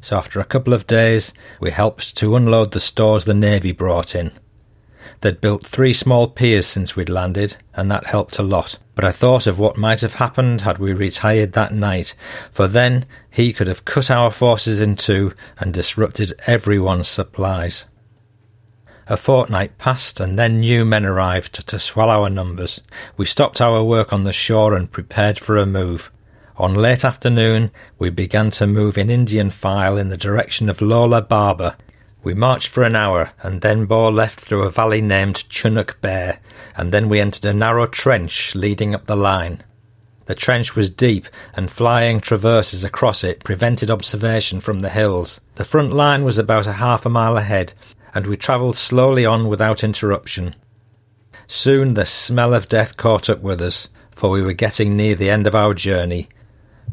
[0.00, 4.14] So after a couple of days, we helped to unload the stores the Navy brought
[4.14, 4.32] in.
[5.20, 8.78] They'd built three small piers since we'd landed, and that helped a lot.
[8.94, 12.14] But I thought of what might have happened had we retired that night,
[12.50, 17.86] for then he could have cut our forces in two and disrupted everyone's supplies.
[19.06, 22.82] A fortnight passed, and then new men arrived to swell our numbers.
[23.16, 26.10] We stopped our work on the shore and prepared for a move.
[26.58, 31.22] On late afternoon, we began to move in Indian file in the direction of Lola
[31.22, 31.76] Baba.
[32.28, 36.40] We marched for an hour, and then bore left through a valley named Chunuk Bair,
[36.76, 39.64] and then we entered a narrow trench leading up the line.
[40.26, 45.40] The trench was deep, and flying traverses across it prevented observation from the hills.
[45.54, 47.72] The front line was about a half a mile ahead,
[48.14, 50.54] and we travelled slowly on without interruption.
[51.46, 55.30] Soon the smell of death caught up with us, for we were getting near the
[55.30, 56.28] end of our journey.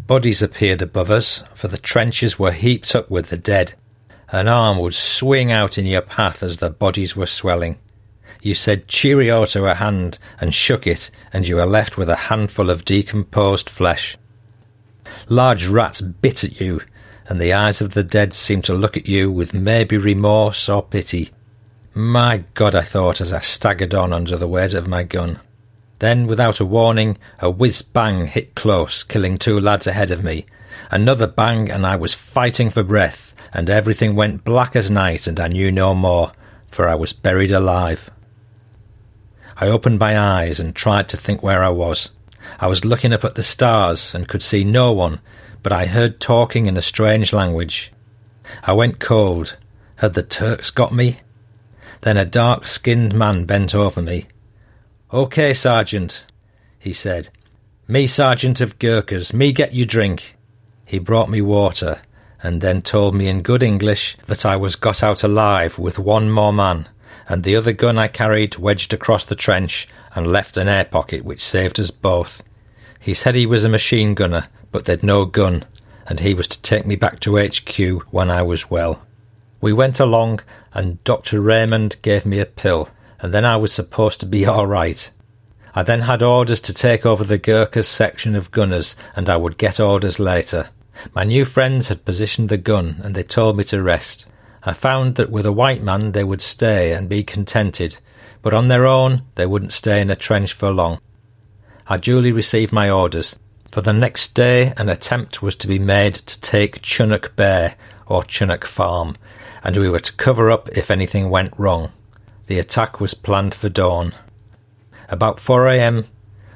[0.07, 3.73] Bodies appeared above us, for the trenches were heaped up with the dead.
[4.31, 7.77] An arm would swing out in your path as the bodies were swelling.
[8.41, 12.15] You said cheerio to a hand and shook it, and you were left with a
[12.15, 14.17] handful of decomposed flesh.
[15.29, 16.81] Large rats bit at you,
[17.27, 20.83] and the eyes of the dead seemed to look at you with maybe remorse or
[20.83, 21.31] pity.
[21.93, 25.39] My God, I thought as I staggered on under the weight of my gun.
[25.99, 30.45] Then, without a warning, a whiz bang hit close, killing two lads ahead of me.
[30.91, 33.24] Another bang, and I was fighting for breath,
[33.55, 36.33] and everything went black as night, and I knew no more,
[36.69, 38.11] for I was buried alive.
[39.55, 42.11] I opened my eyes and tried to think where I was.
[42.59, 45.21] I was looking up at the stars and could see no one,
[45.63, 47.93] but I heard talking in a strange language.
[48.61, 49.55] I went cold.
[49.95, 51.21] Had the Turks got me?
[52.01, 54.25] Then a dark skinned man bent over me.
[55.11, 56.25] OK, Sergeant,
[56.77, 57.29] he said.
[57.87, 60.35] Me Sergeant of Gurkhas, me get you drink.
[60.83, 62.01] He brought me water,
[62.45, 66.29] and then told me in good English that I was got out alive with one
[66.29, 66.87] more man,
[67.27, 71.25] and the other gun I carried wedged across the trench and left an air pocket
[71.25, 72.43] which saved us both.
[72.99, 75.65] He said he was a machine gunner, but they'd no gun,
[76.05, 79.01] and he was to take me back to HQ when I was well.
[79.59, 80.41] We went along,
[80.71, 81.41] and Dr.
[81.41, 82.89] Raymond gave me a pill,
[83.19, 85.09] and then I was supposed to be all right.
[85.73, 89.57] I then had orders to take over the Gurkhas section of gunners, and I would
[89.57, 90.69] get orders later.
[91.13, 94.25] My new friends had positioned the gun, and they told me to rest.
[94.63, 97.97] I found that with a white man they would stay and be contented,
[98.41, 100.99] but on their own they wouldn't stay in a trench for long.
[101.87, 103.35] I duly received my orders.
[103.71, 107.75] For the next day, an attempt was to be made to take Chunuk Bair,
[108.07, 109.17] or Chunuk Farm,
[109.63, 111.91] and we were to cover up if anything went wrong.
[112.47, 114.13] The attack was planned for dawn.
[115.09, 116.05] About 4 a.m.,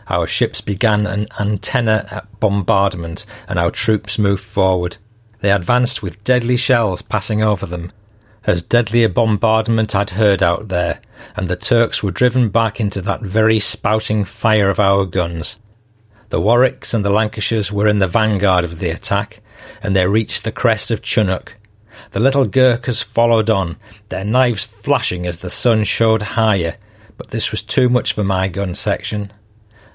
[0.10, 4.98] our ships began an antenna bombardment and our troops moved forward.
[5.42, 7.92] They advanced with deadly shells passing over them.
[8.46, 11.00] As deadly a bombardment I'd heard out there,
[11.36, 15.58] and the Turks were driven back into that very spouting fire of our guns.
[16.30, 19.42] The Warwicks and the Lancashires were in the vanguard of the attack,
[19.84, 21.54] and they reached the crest of Chunuk.
[22.12, 26.78] The little Gurkhas followed on, their knives flashing as the sun showed higher,
[27.18, 29.34] But this was too much for my gun section.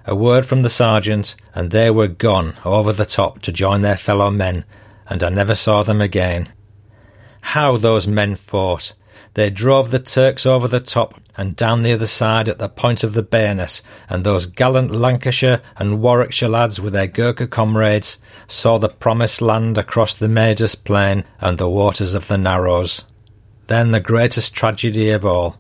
[0.06, 3.96] A word from the sergeant, and they were gone over the top to join their
[3.96, 4.64] fellow men,
[5.08, 6.52] and I never saw them again.
[7.40, 8.94] How those men fought!
[9.34, 13.02] They drove the Turks over the top and down the other side at the point
[13.02, 18.78] of the bayonet, and those gallant Lancashire and Warwickshire lads with their Gurkha comrades saw
[18.78, 23.04] the promised land across the Maidos plain and the waters of the Narrows.
[23.66, 25.58] Then the greatest tragedy of all.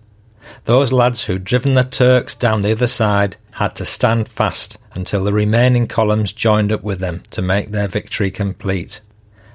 [0.64, 5.24] Those lads who'd driven the Turks down the other side had to stand fast until
[5.24, 9.00] the remaining columns joined up with them to make their victory complete.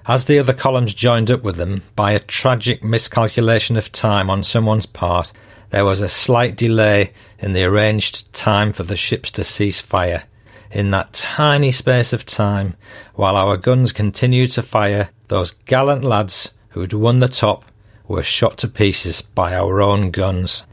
[0.06, 4.44] As the other columns joined up with them, by a tragic miscalculation of time on
[4.44, 5.32] someone's part,
[5.70, 10.24] there was a slight delay in the arranged time for the ships to cease fire.
[10.72, 12.76] In that tiny space of time,
[13.16, 17.66] while our guns continued to fire, those gallant lads who'd won the top
[18.08, 20.64] were shot to pieces by our own guns.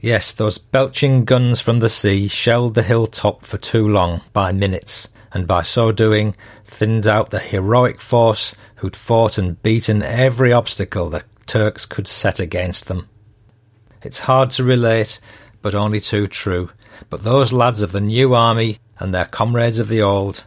[0.00, 5.08] Yes, those belching guns from the sea shelled the hilltop for too long, by minutes,
[5.32, 11.10] and by so doing thinned out the heroic force who'd fought and beaten every obstacle
[11.10, 13.08] the Turks could set against them.
[14.02, 15.18] It's hard to relate,
[15.62, 16.70] but only too true.
[17.08, 20.44] But those lads of the new army and their comrades of the old,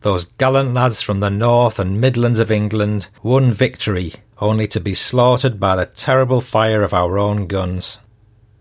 [0.00, 4.92] those gallant lads from the north and midlands of England, won victory only to be
[4.92, 8.00] slaughtered by the terrible fire of our own guns.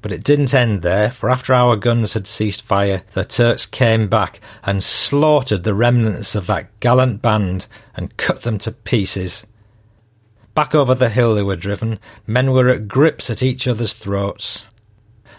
[0.01, 4.07] But it didn't end there, for after our guns had ceased fire, the Turks came
[4.07, 9.45] back and slaughtered the remnants of that gallant band and cut them to pieces.
[10.55, 14.65] Back over the hill they were driven, men were at grips at each other's throats.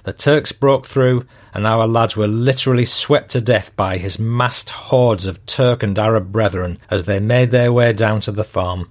[0.04, 4.70] The Turks broke through, and our lads were literally swept to death by his massed
[4.70, 8.90] hordes of Turk and Arab brethren as they made their way down to the farm.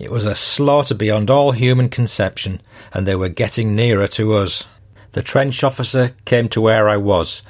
[0.00, 2.60] It was a slaughter beyond all human conception,
[2.92, 4.66] and they were getting nearer to us.
[5.12, 7.42] The trench officer came to where I was,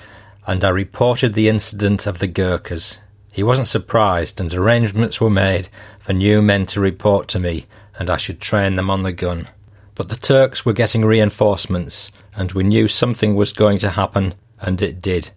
[0.49, 2.99] and I reported the incident of the Gurkhas.
[3.33, 5.69] He wasn't surprised, and arrangements were made
[6.01, 9.49] for new men to report to me, and I should train them on the gun.
[9.95, 14.83] But the Turks were getting reinforcements, and we knew something was going to happen, and
[14.83, 15.31] it did.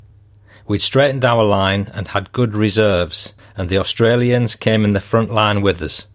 [0.67, 5.31] We'd straightened our line and had good reserves, and the Australians came in the front
[5.31, 6.07] line with us.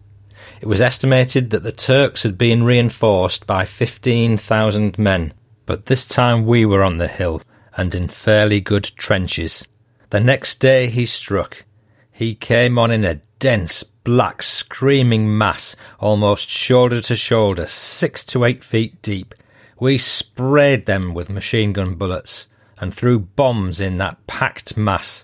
[0.59, 5.33] It was estimated that the Turks had been reinforced by 15,000 men,
[5.71, 7.41] but this time we were on the hill
[7.77, 9.65] and in fairly good trenches.
[10.09, 11.63] The next day he struck.
[12.11, 18.43] He came on in a dense, black, screaming mass, almost shoulder to shoulder, six to
[18.43, 19.33] eight feet deep.
[19.79, 22.47] We sprayed them with machine gun bullets
[22.77, 25.23] and threw bombs in that packed mass.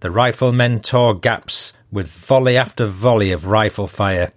[0.00, 4.32] The riflemen tore gaps with volley after volley of rifle fire,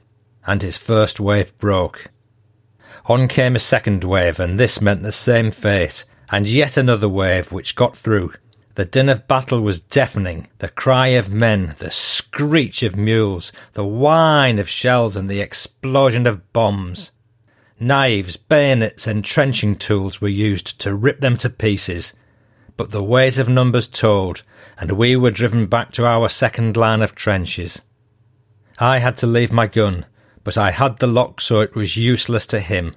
[0.45, 2.11] and his first wave broke.
[3.07, 7.51] On came a second wave, and this meant the same fate, and yet another wave
[7.51, 8.33] which got through.
[8.73, 13.85] The din of battle was deafening, the cry of men, the screech of mules, the
[13.85, 17.11] whine of shells, and the explosion of bombs.
[17.79, 22.13] Knives, bayonets, and trenching tools were used to rip them to pieces.
[22.75, 24.41] But the weight of numbers told,
[24.79, 27.81] and we were driven back to our second line of trenches.
[28.79, 30.05] I had to leave my gun,
[30.45, 32.95] but I had the lock so it was useless to him.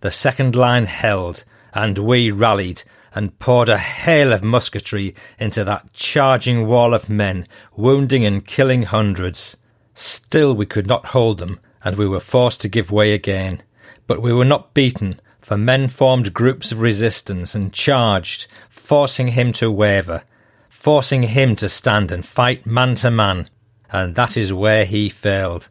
[0.00, 1.44] The second line held,
[1.74, 2.82] and we rallied
[3.14, 8.82] and poured a hail of musketry into that charging wall of men, wounding and killing
[8.82, 9.56] hundreds.
[9.94, 13.62] Still we could not hold them, and we were forced to give way again.
[14.06, 19.52] But we were not beaten, for men formed groups of resistance and charged, forcing him
[19.54, 20.22] to waver,
[20.68, 23.48] forcing him to stand and fight man to man,
[23.90, 25.68] and that is where he failed.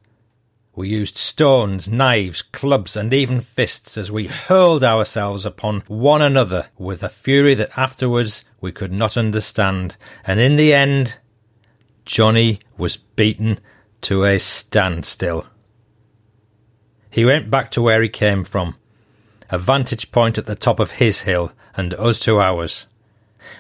[0.79, 6.69] We used stones, knives, clubs, and even fists as we hurled ourselves upon one another
[6.77, 9.97] with a fury that afterwards we could not understand.
[10.25, 11.17] And in the end,
[12.05, 13.59] Johnny was beaten
[14.03, 15.45] to a standstill.
[17.09, 18.77] He went back to where he came from,
[19.49, 22.87] a vantage point at the top of his hill, and us to ours.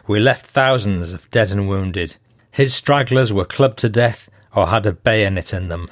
[0.07, 2.15] We left thousands of dead and wounded.
[2.49, 5.91] His stragglers were clubbed to death or had a bayonet in them.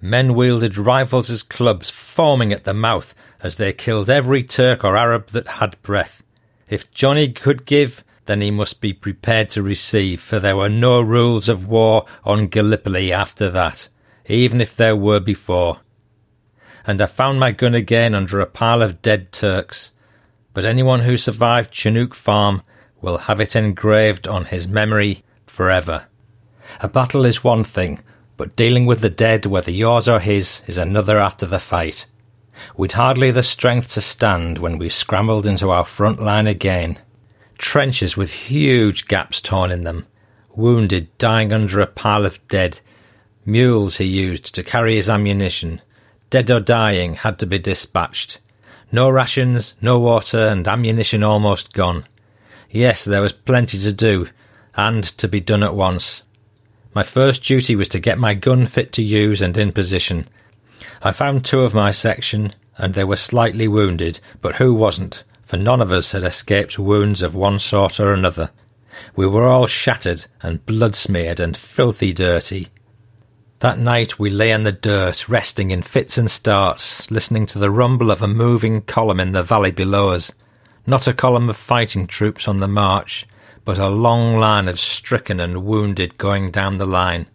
[0.00, 4.96] Men wielded rifles as clubs, foaming at the mouth as they killed every Turk or
[4.96, 6.22] Arab that had breath.
[6.68, 11.00] If Johnny could give, then he must be prepared to receive, for there were no
[11.00, 13.88] rules of war on Gallipoli after that,
[14.26, 15.80] even if there were before.
[16.86, 19.92] And I found my gun again under a pile of dead Turks.
[20.54, 22.62] But anyone who survived Chunuk Farm
[23.00, 26.06] will have it engraved on his memory forever.
[26.80, 28.00] A battle is one thing,
[28.38, 32.06] but dealing with the dead, whether yours or his, is another after the fight.
[32.76, 36.98] We'd hardly the strength to stand when we scrambled into our front line again.
[37.58, 40.06] trenches with huge gaps torn in them,
[40.54, 42.78] wounded dying under a pile of dead,
[43.44, 45.82] mules he used to carry his ammunition,
[46.30, 48.38] dead or dying, had to be dispatched.
[48.92, 52.04] No rations, no water, and ammunition almost gone.
[52.70, 54.28] Yes, there was plenty to do,
[54.76, 56.22] and to be done at once.
[56.98, 60.26] My first duty was to get my gun fit to use and in position.
[61.00, 65.22] I found two of my section, and they were slightly wounded, but who wasn't?
[65.44, 68.50] For none of us had escaped wounds of one sort or another.
[69.14, 72.66] We were all shattered and blood smeared and filthy dirty.
[73.60, 77.70] That night we lay in the dirt, resting in fits and starts, listening to the
[77.70, 80.32] rumble of a moving column in the valley below us.
[80.84, 83.24] Not a column of fighting troops on the march,
[83.68, 87.26] but a long line of stricken and wounded going down the line.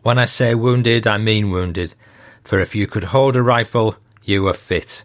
[0.00, 1.94] When I say wounded, I mean wounded,
[2.42, 5.04] for if you could hold a rifle, you were fit.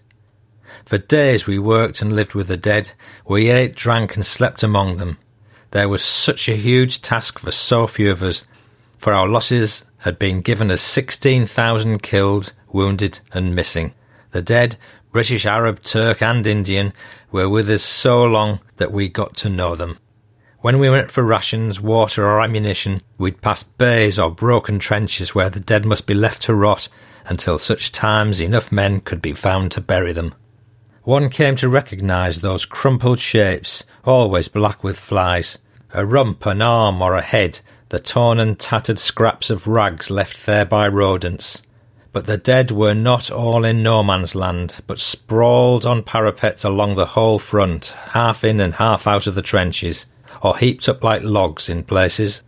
[0.86, 2.94] For days we worked and lived with the dead.
[3.28, 5.18] We ate, drank, and slept among them.
[5.72, 8.46] There was such a huge task for so few of us,
[8.98, 13.94] for our losses had been given as 16,000 killed, wounded, and missing.
[14.32, 14.78] The dead,
[15.12, 16.94] British, Arab, Turk, and Indian,
[17.34, 20.00] were with us so long that we got to know them.
[20.62, 25.50] When we went for rations, water, or ammunition, we'd pass bays or broken trenches where
[25.50, 26.90] the dead must be left to rot
[27.26, 30.34] until such times enough men could be found to bury them.
[31.04, 35.60] One came to recognise those crumpled shapes, always black with flies,
[35.94, 40.46] a rump, an arm, or a head the torn and tattered scraps of rags left
[40.46, 41.64] there by rodents.
[42.12, 46.96] But the dead were not all in no man's land, but sprawled on parapets along
[46.96, 50.06] the whole front, half in and half out of the trenches,
[50.42, 52.42] or heaped up like logs in places.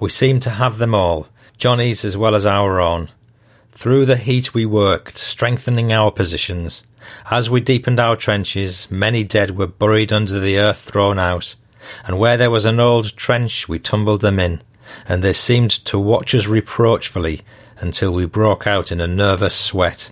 [0.00, 1.28] We seemed to have them all,
[1.58, 3.10] Johnny's as well as our own.
[3.72, 6.82] Through the heat we worked, strengthening our positions.
[7.30, 11.54] As we deepened our trenches, many dead were buried under the earth thrown out,
[12.06, 14.62] and where there was an old trench we tumbled them in
[15.06, 17.42] and they seemed to watch us reproachfully
[17.78, 20.10] until we broke out in a nervous sweat.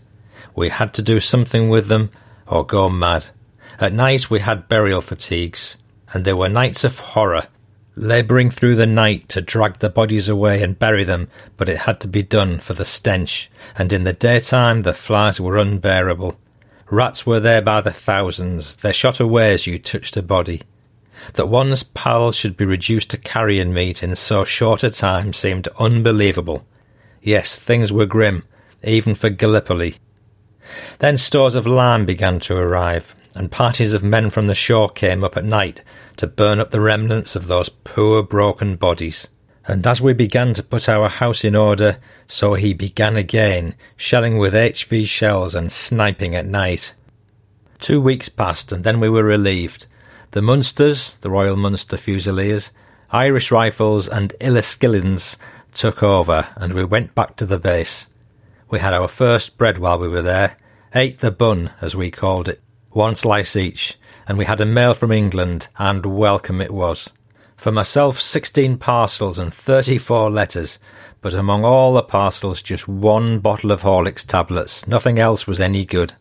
[0.54, 2.10] We had to do something with them
[2.46, 3.26] or go mad.
[3.78, 5.76] At night we had burial fatigues,
[6.12, 7.46] and there were nights of horror,
[7.96, 12.00] labouring through the night to drag the bodies away and bury them, but it had
[12.00, 16.36] to be done for the stench, and in the daytime the flies were unbearable.
[16.90, 20.62] Rats were there by the thousands, they shot away as you touched a body.
[21.34, 25.68] That one's pal should be reduced to carrion meat in so short a time seemed
[25.78, 26.66] unbelievable.
[27.22, 28.44] Yes, things were grim,
[28.82, 29.96] even for Gallipoli.
[30.98, 35.22] Then stores of lime began to arrive, and parties of men from the shore came
[35.22, 35.82] up at night
[36.16, 39.28] to burn up the remnants of those poor broken bodies.
[39.66, 44.38] And as we began to put our house in order, so he began again, shelling
[44.38, 46.94] with HV shells and sniping at night.
[47.78, 49.86] Two weeks passed, and then we were relieved,
[50.32, 52.70] the Munsters, the Royal Munster Fusiliers,
[53.10, 55.36] Irish Rifles, and Inniskillings
[55.72, 58.08] took over, and we went back to the base.
[58.70, 60.56] We had our first bread while we were there,
[60.94, 62.60] ate the bun, as we called it,
[62.90, 67.08] one slice each, and we had a mail from England, and welcome it was.
[67.56, 70.78] For myself, sixteen parcels and thirty-four letters,
[71.20, 74.86] but among all the parcels, just one bottle of Horlicks tablets.
[74.86, 76.14] Nothing else was any good.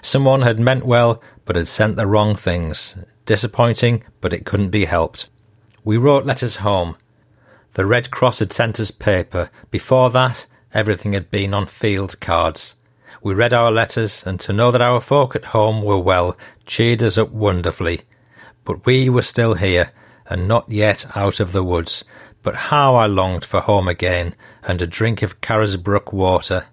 [0.00, 2.96] Someone had meant well, but had sent the wrong things.
[3.24, 5.30] Disappointing, but it couldn't be helped.
[5.84, 6.96] We wrote letters home.
[7.74, 9.50] The Red Cross had sent us paper.
[9.70, 12.76] Before that, everything had been on field cards.
[13.24, 17.02] We read our letters, and to know that our folk at home were well cheered
[17.04, 18.00] us up wonderfully.
[18.64, 19.92] But we were still here,
[20.26, 22.04] and not yet out of the woods.
[22.42, 26.66] But how I longed for home again, and a drink of Carisbrooke water.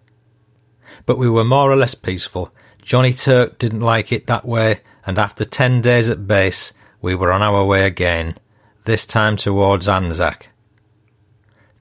[1.05, 2.51] But we were more or less peaceful.
[2.81, 7.31] Johnny Turk didn't like it that way, and after ten days at base, we were
[7.31, 8.35] on our way again,
[8.85, 10.49] this time towards Anzac.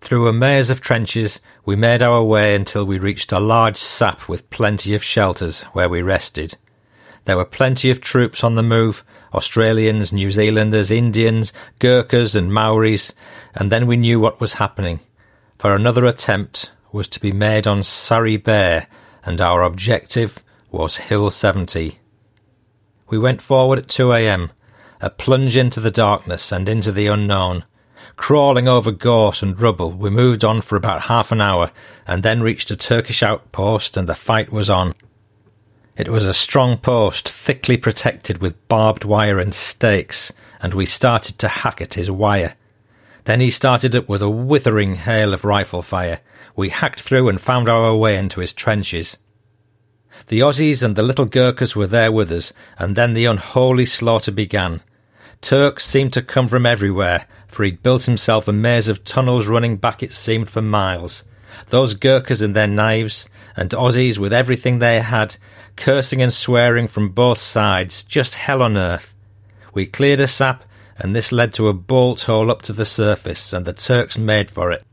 [0.00, 4.28] Through a maze of trenches, we made our way until we reached a large sap
[4.28, 6.56] with plenty of shelters where we rested.
[7.24, 13.12] There were plenty of troops on the move Australians, New Zealanders, Indians, Gurkhas, and Maoris,
[13.54, 15.00] and then we knew what was happening.
[15.58, 18.86] For another attempt was to be made on Sari Bair,
[19.24, 21.98] and our objective was Hill 70.
[23.08, 24.52] We went forward at 2 a.m.,
[25.00, 27.64] a plunge into the darkness and into the unknown.
[28.18, 31.70] Crawling over gorse and rubble, we moved on for about half an hour
[32.06, 34.94] and then reached a Turkish outpost and the fight was on.
[35.96, 41.38] It was a strong post, thickly protected with barbed wire and stakes, and we started
[41.38, 42.54] to hack at his wire.
[43.24, 46.20] Then he started up with a withering hail of rifle fire.
[46.56, 49.16] We hacked through and found our way into his trenches.
[50.26, 54.32] The Aussies and the little Gurkhas were there with us, and then the unholy slaughter
[54.32, 54.82] began.
[55.40, 59.76] Turks seemed to come from everywhere, for he'd built himself a maze of tunnels running
[59.76, 61.24] back, it seemed, for miles.
[61.68, 65.36] Those Gurkhas and their knives, and Aussies with everything they had,
[65.76, 69.14] cursing and swearing from both sides, just hell on earth.
[69.72, 70.64] We cleared a sap,
[70.96, 74.50] and this led to a bolt hole up to the surface, and the Turks made
[74.50, 74.84] for it.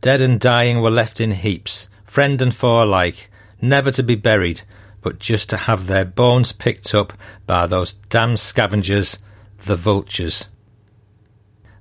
[0.00, 3.28] Dead and dying were left in heaps, friend and foe alike,
[3.60, 4.62] never to be buried,
[5.02, 7.12] but just to have their bones picked up
[7.46, 9.18] by those damned scavengers,
[9.64, 10.48] the vultures.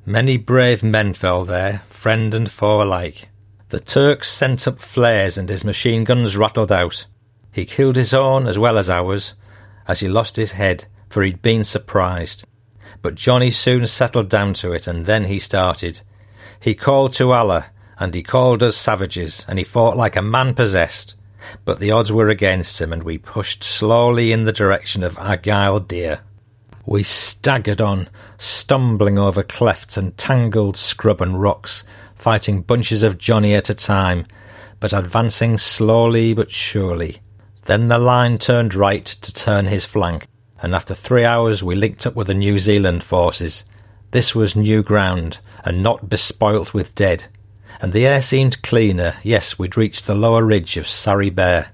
[0.06, 3.30] Many brave men fell there, friend and foe alike.
[3.70, 7.06] The Turks sent up flares and his machine guns rattled out.
[7.52, 9.34] He killed his own as well as ours,
[9.88, 12.46] as he lost his head, for he'd been surprised.
[13.02, 16.02] But Johnny soon settled down to it, and then he started.
[16.60, 17.68] He called to Allah,
[18.00, 21.16] and he called us savages, and he fought like a man possessed.
[21.66, 25.88] But the odds were against him, and we pushed slowly in the direction of Aghyl
[25.88, 26.22] Dere.
[26.90, 28.10] We staggered on,
[28.40, 31.84] stumbling over clefts and tangled scrub and rocks,
[32.16, 34.26] fighting bunches of Johnny at a time,
[34.80, 37.18] but advancing slowly but surely.
[37.66, 40.26] Then the line turned right to turn his flank,
[40.64, 43.66] and after three hours we linked up with the New Zealand forces.
[44.10, 47.26] This was new ground, and not bespoilt with dead,
[47.80, 49.14] and the air seemed cleaner.
[49.22, 51.70] Yes, we'd reached the lower ridge of Sari Bair.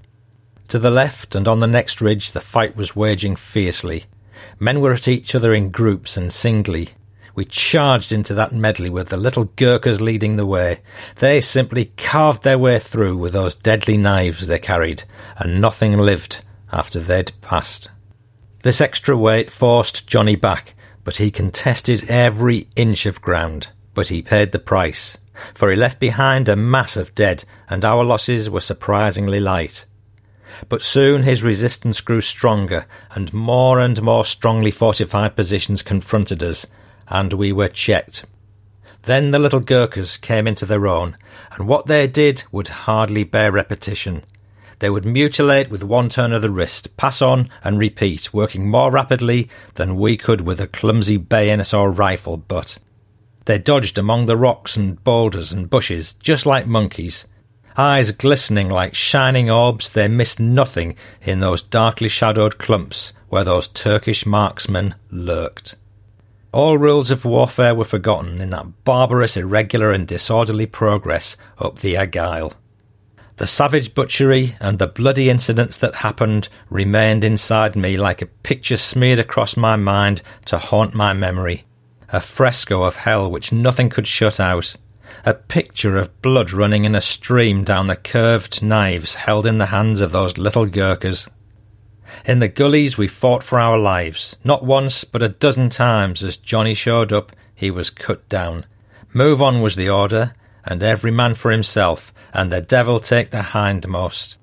[0.68, 4.04] To the left and on the next ridge the fight was waging fiercely.
[4.58, 6.90] Men were at each other in groups and singly.
[7.34, 10.80] We charged into that medley with the little Gurkhas leading the way.
[11.16, 15.04] They simply carved their way through with those deadly knives they carried,
[15.36, 17.88] and nothing lived after they'd passed.
[18.62, 20.74] This extra weight forced Johnny back,
[21.04, 23.68] but he contested every inch of ground.
[23.92, 25.18] But he paid the price,
[25.54, 29.84] for he left behind a mass of dead, and our losses were surprisingly light.
[30.68, 36.66] But soon his resistance grew stronger, and more and more strongly fortified positions confronted us,
[37.08, 38.24] and we were checked.
[39.02, 41.16] Then the little Gurkhas came into their own,
[41.52, 44.22] and what they did would hardly bear repetition.
[44.78, 48.90] They would mutilate with one turn of the wrist, pass on, and repeat, working more
[48.90, 52.78] rapidly than we could with a clumsy bayonet or rifle butt.
[53.46, 57.26] They dodged among the rocks and boulders and bushes, just like monkeys.
[57.78, 63.68] Eyes glistening like shining orbs, they missed nothing in those darkly shadowed clumps where those
[63.68, 65.74] Turkish marksmen lurked.
[66.52, 71.96] All rules of warfare were forgotten in that barbarous, irregular, and disorderly progress up the
[71.96, 72.54] Aghyl.
[73.36, 78.78] The savage butchery and the bloody incidents that happened remained inside me like a picture
[78.78, 81.66] smeared across my mind to haunt my memory.
[82.08, 84.76] A fresco of hell which nothing could shut out.
[85.24, 89.66] A picture of blood running in a stream down the curved knives held in the
[89.66, 91.28] hands of those little Gurkhas.
[92.24, 94.36] In the gullies we fought for our lives.
[94.44, 98.66] Not once, but a dozen times as Johnny showed up, he was cut down.
[99.12, 100.34] Move on was the order,
[100.64, 104.36] and every man for himself, and the devil take the hindmost.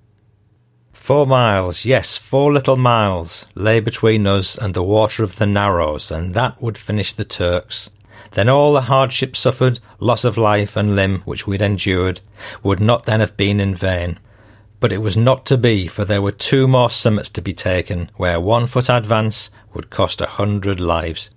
[0.94, 6.12] Four miles, yes, four little miles, lay between us and the water of the Narrows,
[6.12, 7.90] and that would finish the Turks.
[8.32, 12.22] Then all the hardship suffered, loss of life and limb which we'd endured,
[12.62, 14.20] would not then have been in vain.
[14.80, 18.12] But it was not to be, for there were two more summits to be taken,
[18.18, 21.30] where one foot advance would cost a hundred lives.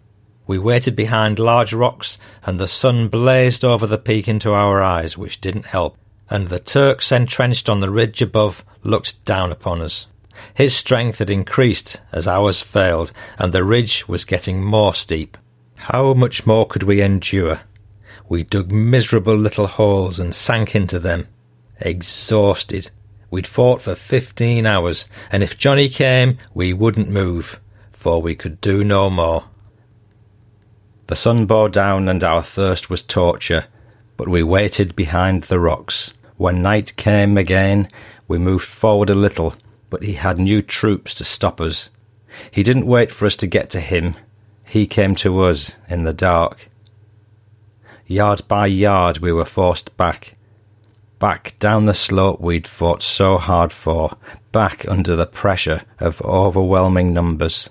[0.46, 5.18] We waited behind large rocks, and the sun blazed over the peak into our eyes,
[5.18, 5.96] which didn't help,
[6.30, 10.06] and the Turks entrenched on the ridge above looked down upon us.
[10.54, 15.36] His strength had increased as ours failed, and the ridge was getting more steep.
[15.90, 17.60] How much more could we endure?
[18.28, 21.28] We dug miserable little holes and sank into them.
[21.80, 22.90] Exhausted.
[23.30, 27.60] We'd fought for fifteen hours, and if Johnny came, we wouldn't move,
[27.92, 29.44] for we could do no more.
[31.06, 33.66] The sun bore down and our thirst was torture,
[34.16, 36.12] but we waited behind the rocks.
[36.36, 37.88] When night came again,
[38.26, 39.54] we moved forward a little,
[39.88, 41.90] but he had new troops to stop us.
[42.50, 44.16] He didn't wait for us to get to him.
[44.76, 46.68] He came to us in the dark.
[48.06, 50.36] Yard by yard we were forced back.
[51.18, 54.18] Back down the slope we'd fought so hard for,
[54.52, 57.70] back under the pressure of overwhelming numbers.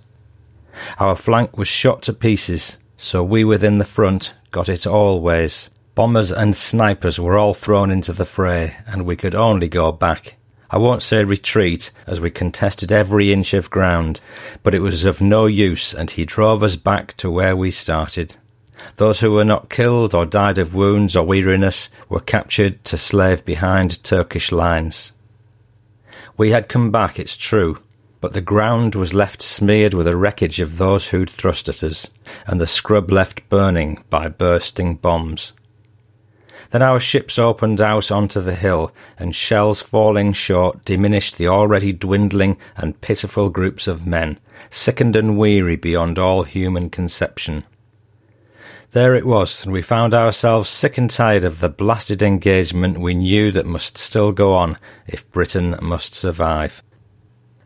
[0.98, 5.70] Our flank was shot to pieces, so we within the front got it always.
[5.94, 10.38] Bombers and snipers were all thrown into the fray, and we could only go back.
[10.70, 14.20] I won't say retreat, as we contested every inch of ground,
[14.64, 18.36] but it was of no use, and he drove us back to where we started.
[18.98, 23.46] Those who were not killed or died of wounds or weariness were captured to slave
[23.46, 25.14] behind Turkish lines.
[26.38, 27.80] We had come back, it's true,
[28.20, 32.10] but the ground was left smeared with the wreckage of those who'd thrust at us,
[32.46, 35.54] and the scrub left burning by bursting bombs.
[36.76, 41.94] Then our ships opened out onto the hill, and shells falling short diminished the already
[41.94, 47.64] dwindling and pitiful groups of men, sickened and weary beyond all human conception.
[48.92, 53.14] There it was, and we found ourselves sick and tired of the blasted engagement we
[53.14, 56.84] knew that must still go on if Britain must survive.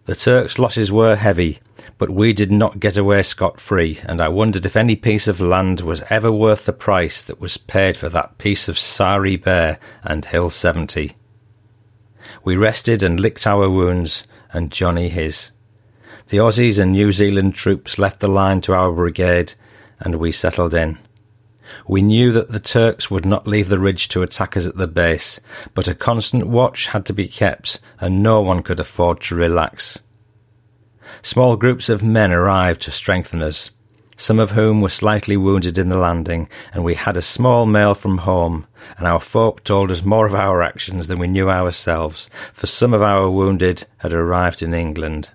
[0.05, 1.61] The Turks' losses were heavy,
[1.99, 5.41] but we did not get away scot free, and I wondered if any piece of
[5.41, 9.77] land was ever worth the price that was paid for that piece of Sari Bair
[10.01, 11.15] and Hill 70.
[12.45, 14.23] We rested and licked our wounds,
[14.53, 15.51] and Johnny his.
[16.29, 19.53] The Aussies and New Zealand troops left the line to our brigade,
[19.99, 20.99] and we settled in.
[21.85, 24.87] We knew that the Turks would not leave the ridge to attack us at the
[24.87, 25.41] base,
[25.73, 29.99] but a constant watch had to be kept, and no one could afford to relax.
[31.21, 33.71] Small groups of men arrived to strengthen us,
[34.15, 37.95] some of whom were slightly wounded in the landing, and we had a small mail
[37.95, 42.29] from home, and our folk told us more of our actions than we knew ourselves,
[42.53, 45.29] for some of our wounded had arrived in England.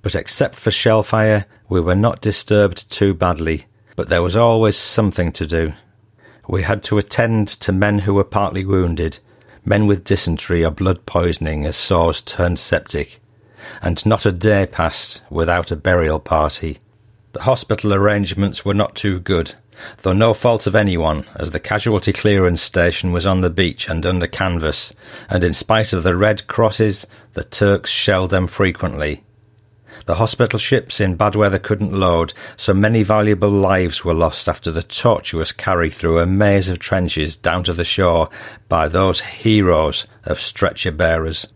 [0.00, 4.76] But except for shell fire, we were not disturbed too badly, but there was always
[4.76, 5.74] something to do.
[6.48, 9.18] We had to attend to men who were partly wounded,
[9.64, 13.20] men with dysentery or blood poisoning as sores turned septic,
[13.82, 16.78] and not a day passed without a burial party.
[17.32, 19.54] The hospital arrangements were not too good,
[20.02, 24.04] though no fault of anyone, as the casualty clearance station was on the beach and
[24.06, 24.92] under canvas,
[25.28, 29.24] and in spite of the red crosses, the Turks shelled them frequently,
[30.06, 34.70] the hospital ships in bad weather couldn't load, so many valuable lives were lost after
[34.70, 38.28] the tortuous carry through a maze of trenches down to the shore
[38.68, 41.46] by those heroes of stretcher bearers.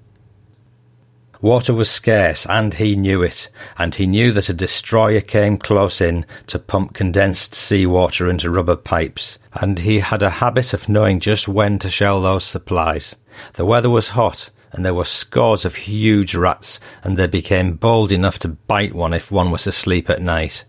[1.40, 6.00] Water was scarce, and he knew it, and he knew that a destroyer came close
[6.00, 10.88] in to pump condensed sea water into rubber pipes, and he had a habit of
[10.88, 13.14] knowing just when to shell those supplies.
[13.54, 18.10] The weather was hot, and there were scores of huge rats, and they became bold
[18.10, 20.64] enough to bite one if one was asleep at night.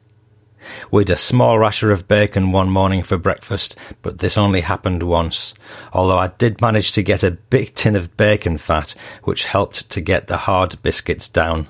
[0.92, 5.54] We'd a small rasher of bacon one morning for breakfast, but this only happened once,
[5.94, 10.02] although I did manage to get a big tin of bacon fat, which helped to
[10.02, 11.68] get the hard biscuits down.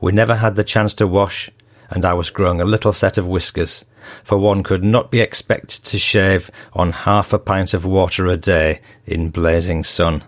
[0.00, 1.50] We never had the chance to wash,
[1.90, 3.84] and I was growing a little set of whiskers,
[4.24, 8.36] for one could not be expected to shave on half a pint of water a
[8.36, 10.24] day in blazing sun.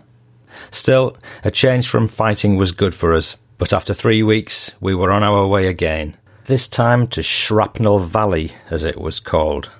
[0.71, 5.11] Still, a change from fighting was good for us, but after three weeks we were
[5.11, 9.71] on our way again, this time to Shrapnel Valley, as it was called.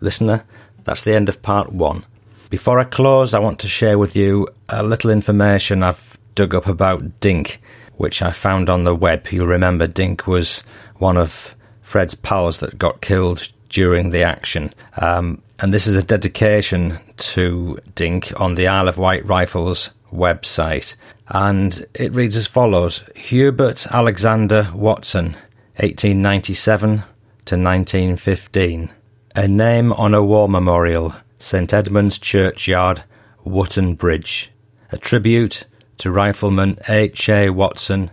[0.00, 0.44] Listener,
[0.84, 2.06] that's the end of part one.
[2.48, 6.66] Before I close, I want to share with you a little information I've dug up
[6.66, 7.60] about Dink,
[7.96, 9.28] which I found on the web.
[9.30, 10.64] You'll remember Dink was
[10.96, 14.72] one of Fred's pals that got killed during the action.
[14.96, 20.96] Um, and this is a dedication to Dink on the Isle of Wight Rifles website.
[21.28, 25.36] And it reads as follows Hubert Alexander Watson,
[25.76, 28.90] 1897 to 1915.
[29.36, 33.04] A name on a war memorial, St Edmund's Churchyard,
[33.44, 34.50] Wootton Bridge.
[34.92, 35.66] A tribute
[35.98, 37.28] to Rifleman H.
[37.28, 37.50] A.
[37.50, 38.10] Watson,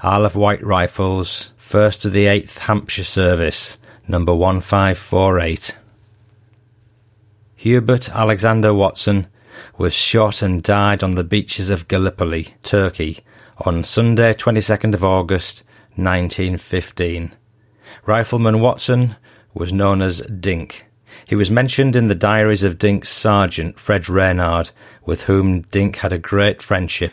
[0.00, 3.78] Isle of Wight Rifles, 1st to the 8th Hampshire Service,
[4.08, 5.76] number 1548.
[7.56, 9.26] Hubert Alexander Watson
[9.76, 13.20] was shot and died on the beaches of Gallipoli, Turkey,
[13.58, 15.62] on Sunday, 22nd of August,
[15.96, 17.32] 1915.
[18.06, 19.16] Rifleman Watson
[19.52, 20.86] was known as Dink.
[21.28, 24.70] He was mentioned in the diaries of Dink's sergeant, Fred Reynard,
[25.04, 27.12] with whom Dink had a great friendship.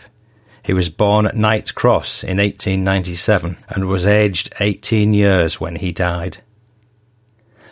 [0.64, 5.92] He was born at Knight's Cross in 1897 and was aged 18 years when he
[5.92, 6.44] died.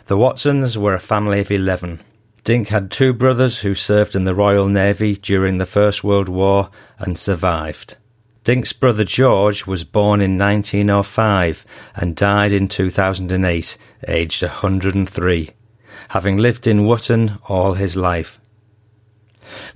[0.06, 2.00] The Watsons were a family of 11.
[2.44, 6.70] Dink had two brothers who served in the Royal Navy during the First World War
[6.98, 7.96] and survived.
[8.44, 13.76] Dink's brother George was born in 1905 and died in 2008,
[14.08, 15.50] aged 103,
[16.08, 18.40] having lived in Wootton all his life.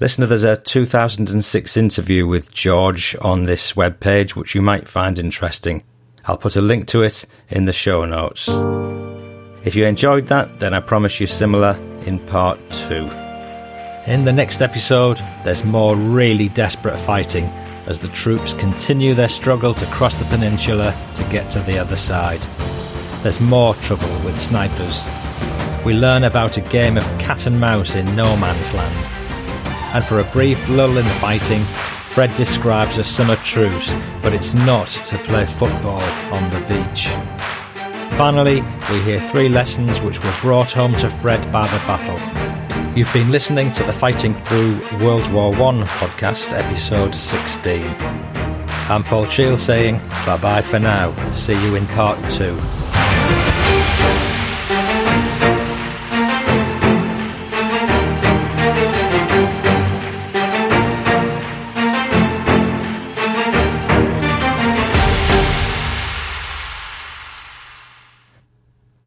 [0.01, 5.83] Listener, there's a 2006 interview with George on this webpage, which you might find interesting.
[6.25, 8.49] I'll put a link to it in the show notes.
[9.65, 13.11] If you enjoyed that, then I promise you similar in part two.
[14.07, 17.47] In the next episode, there's more really desperate fighting
[17.87, 21.97] as the troops continue their struggle to cross the peninsula to get to the other
[21.97, 22.43] side.
[23.23, 25.09] There's more trouble with snipers.
[25.83, 29.07] We learn about a game of cat and mouse in no man's land.
[29.95, 31.63] And for a brief lull in the fighting,
[32.13, 37.09] Fred describes a summer truce, but it's not to play football on the beach.
[38.17, 38.63] Finally,
[38.93, 42.17] we hear three lessons which were brought home to Fred by the battle.
[42.97, 47.83] You've been listening to the Fighting Through World War I podcast, episode 16.
[48.89, 51.13] I'm Paul Cheall saying bye bye for now.
[51.35, 52.57] See you in part two.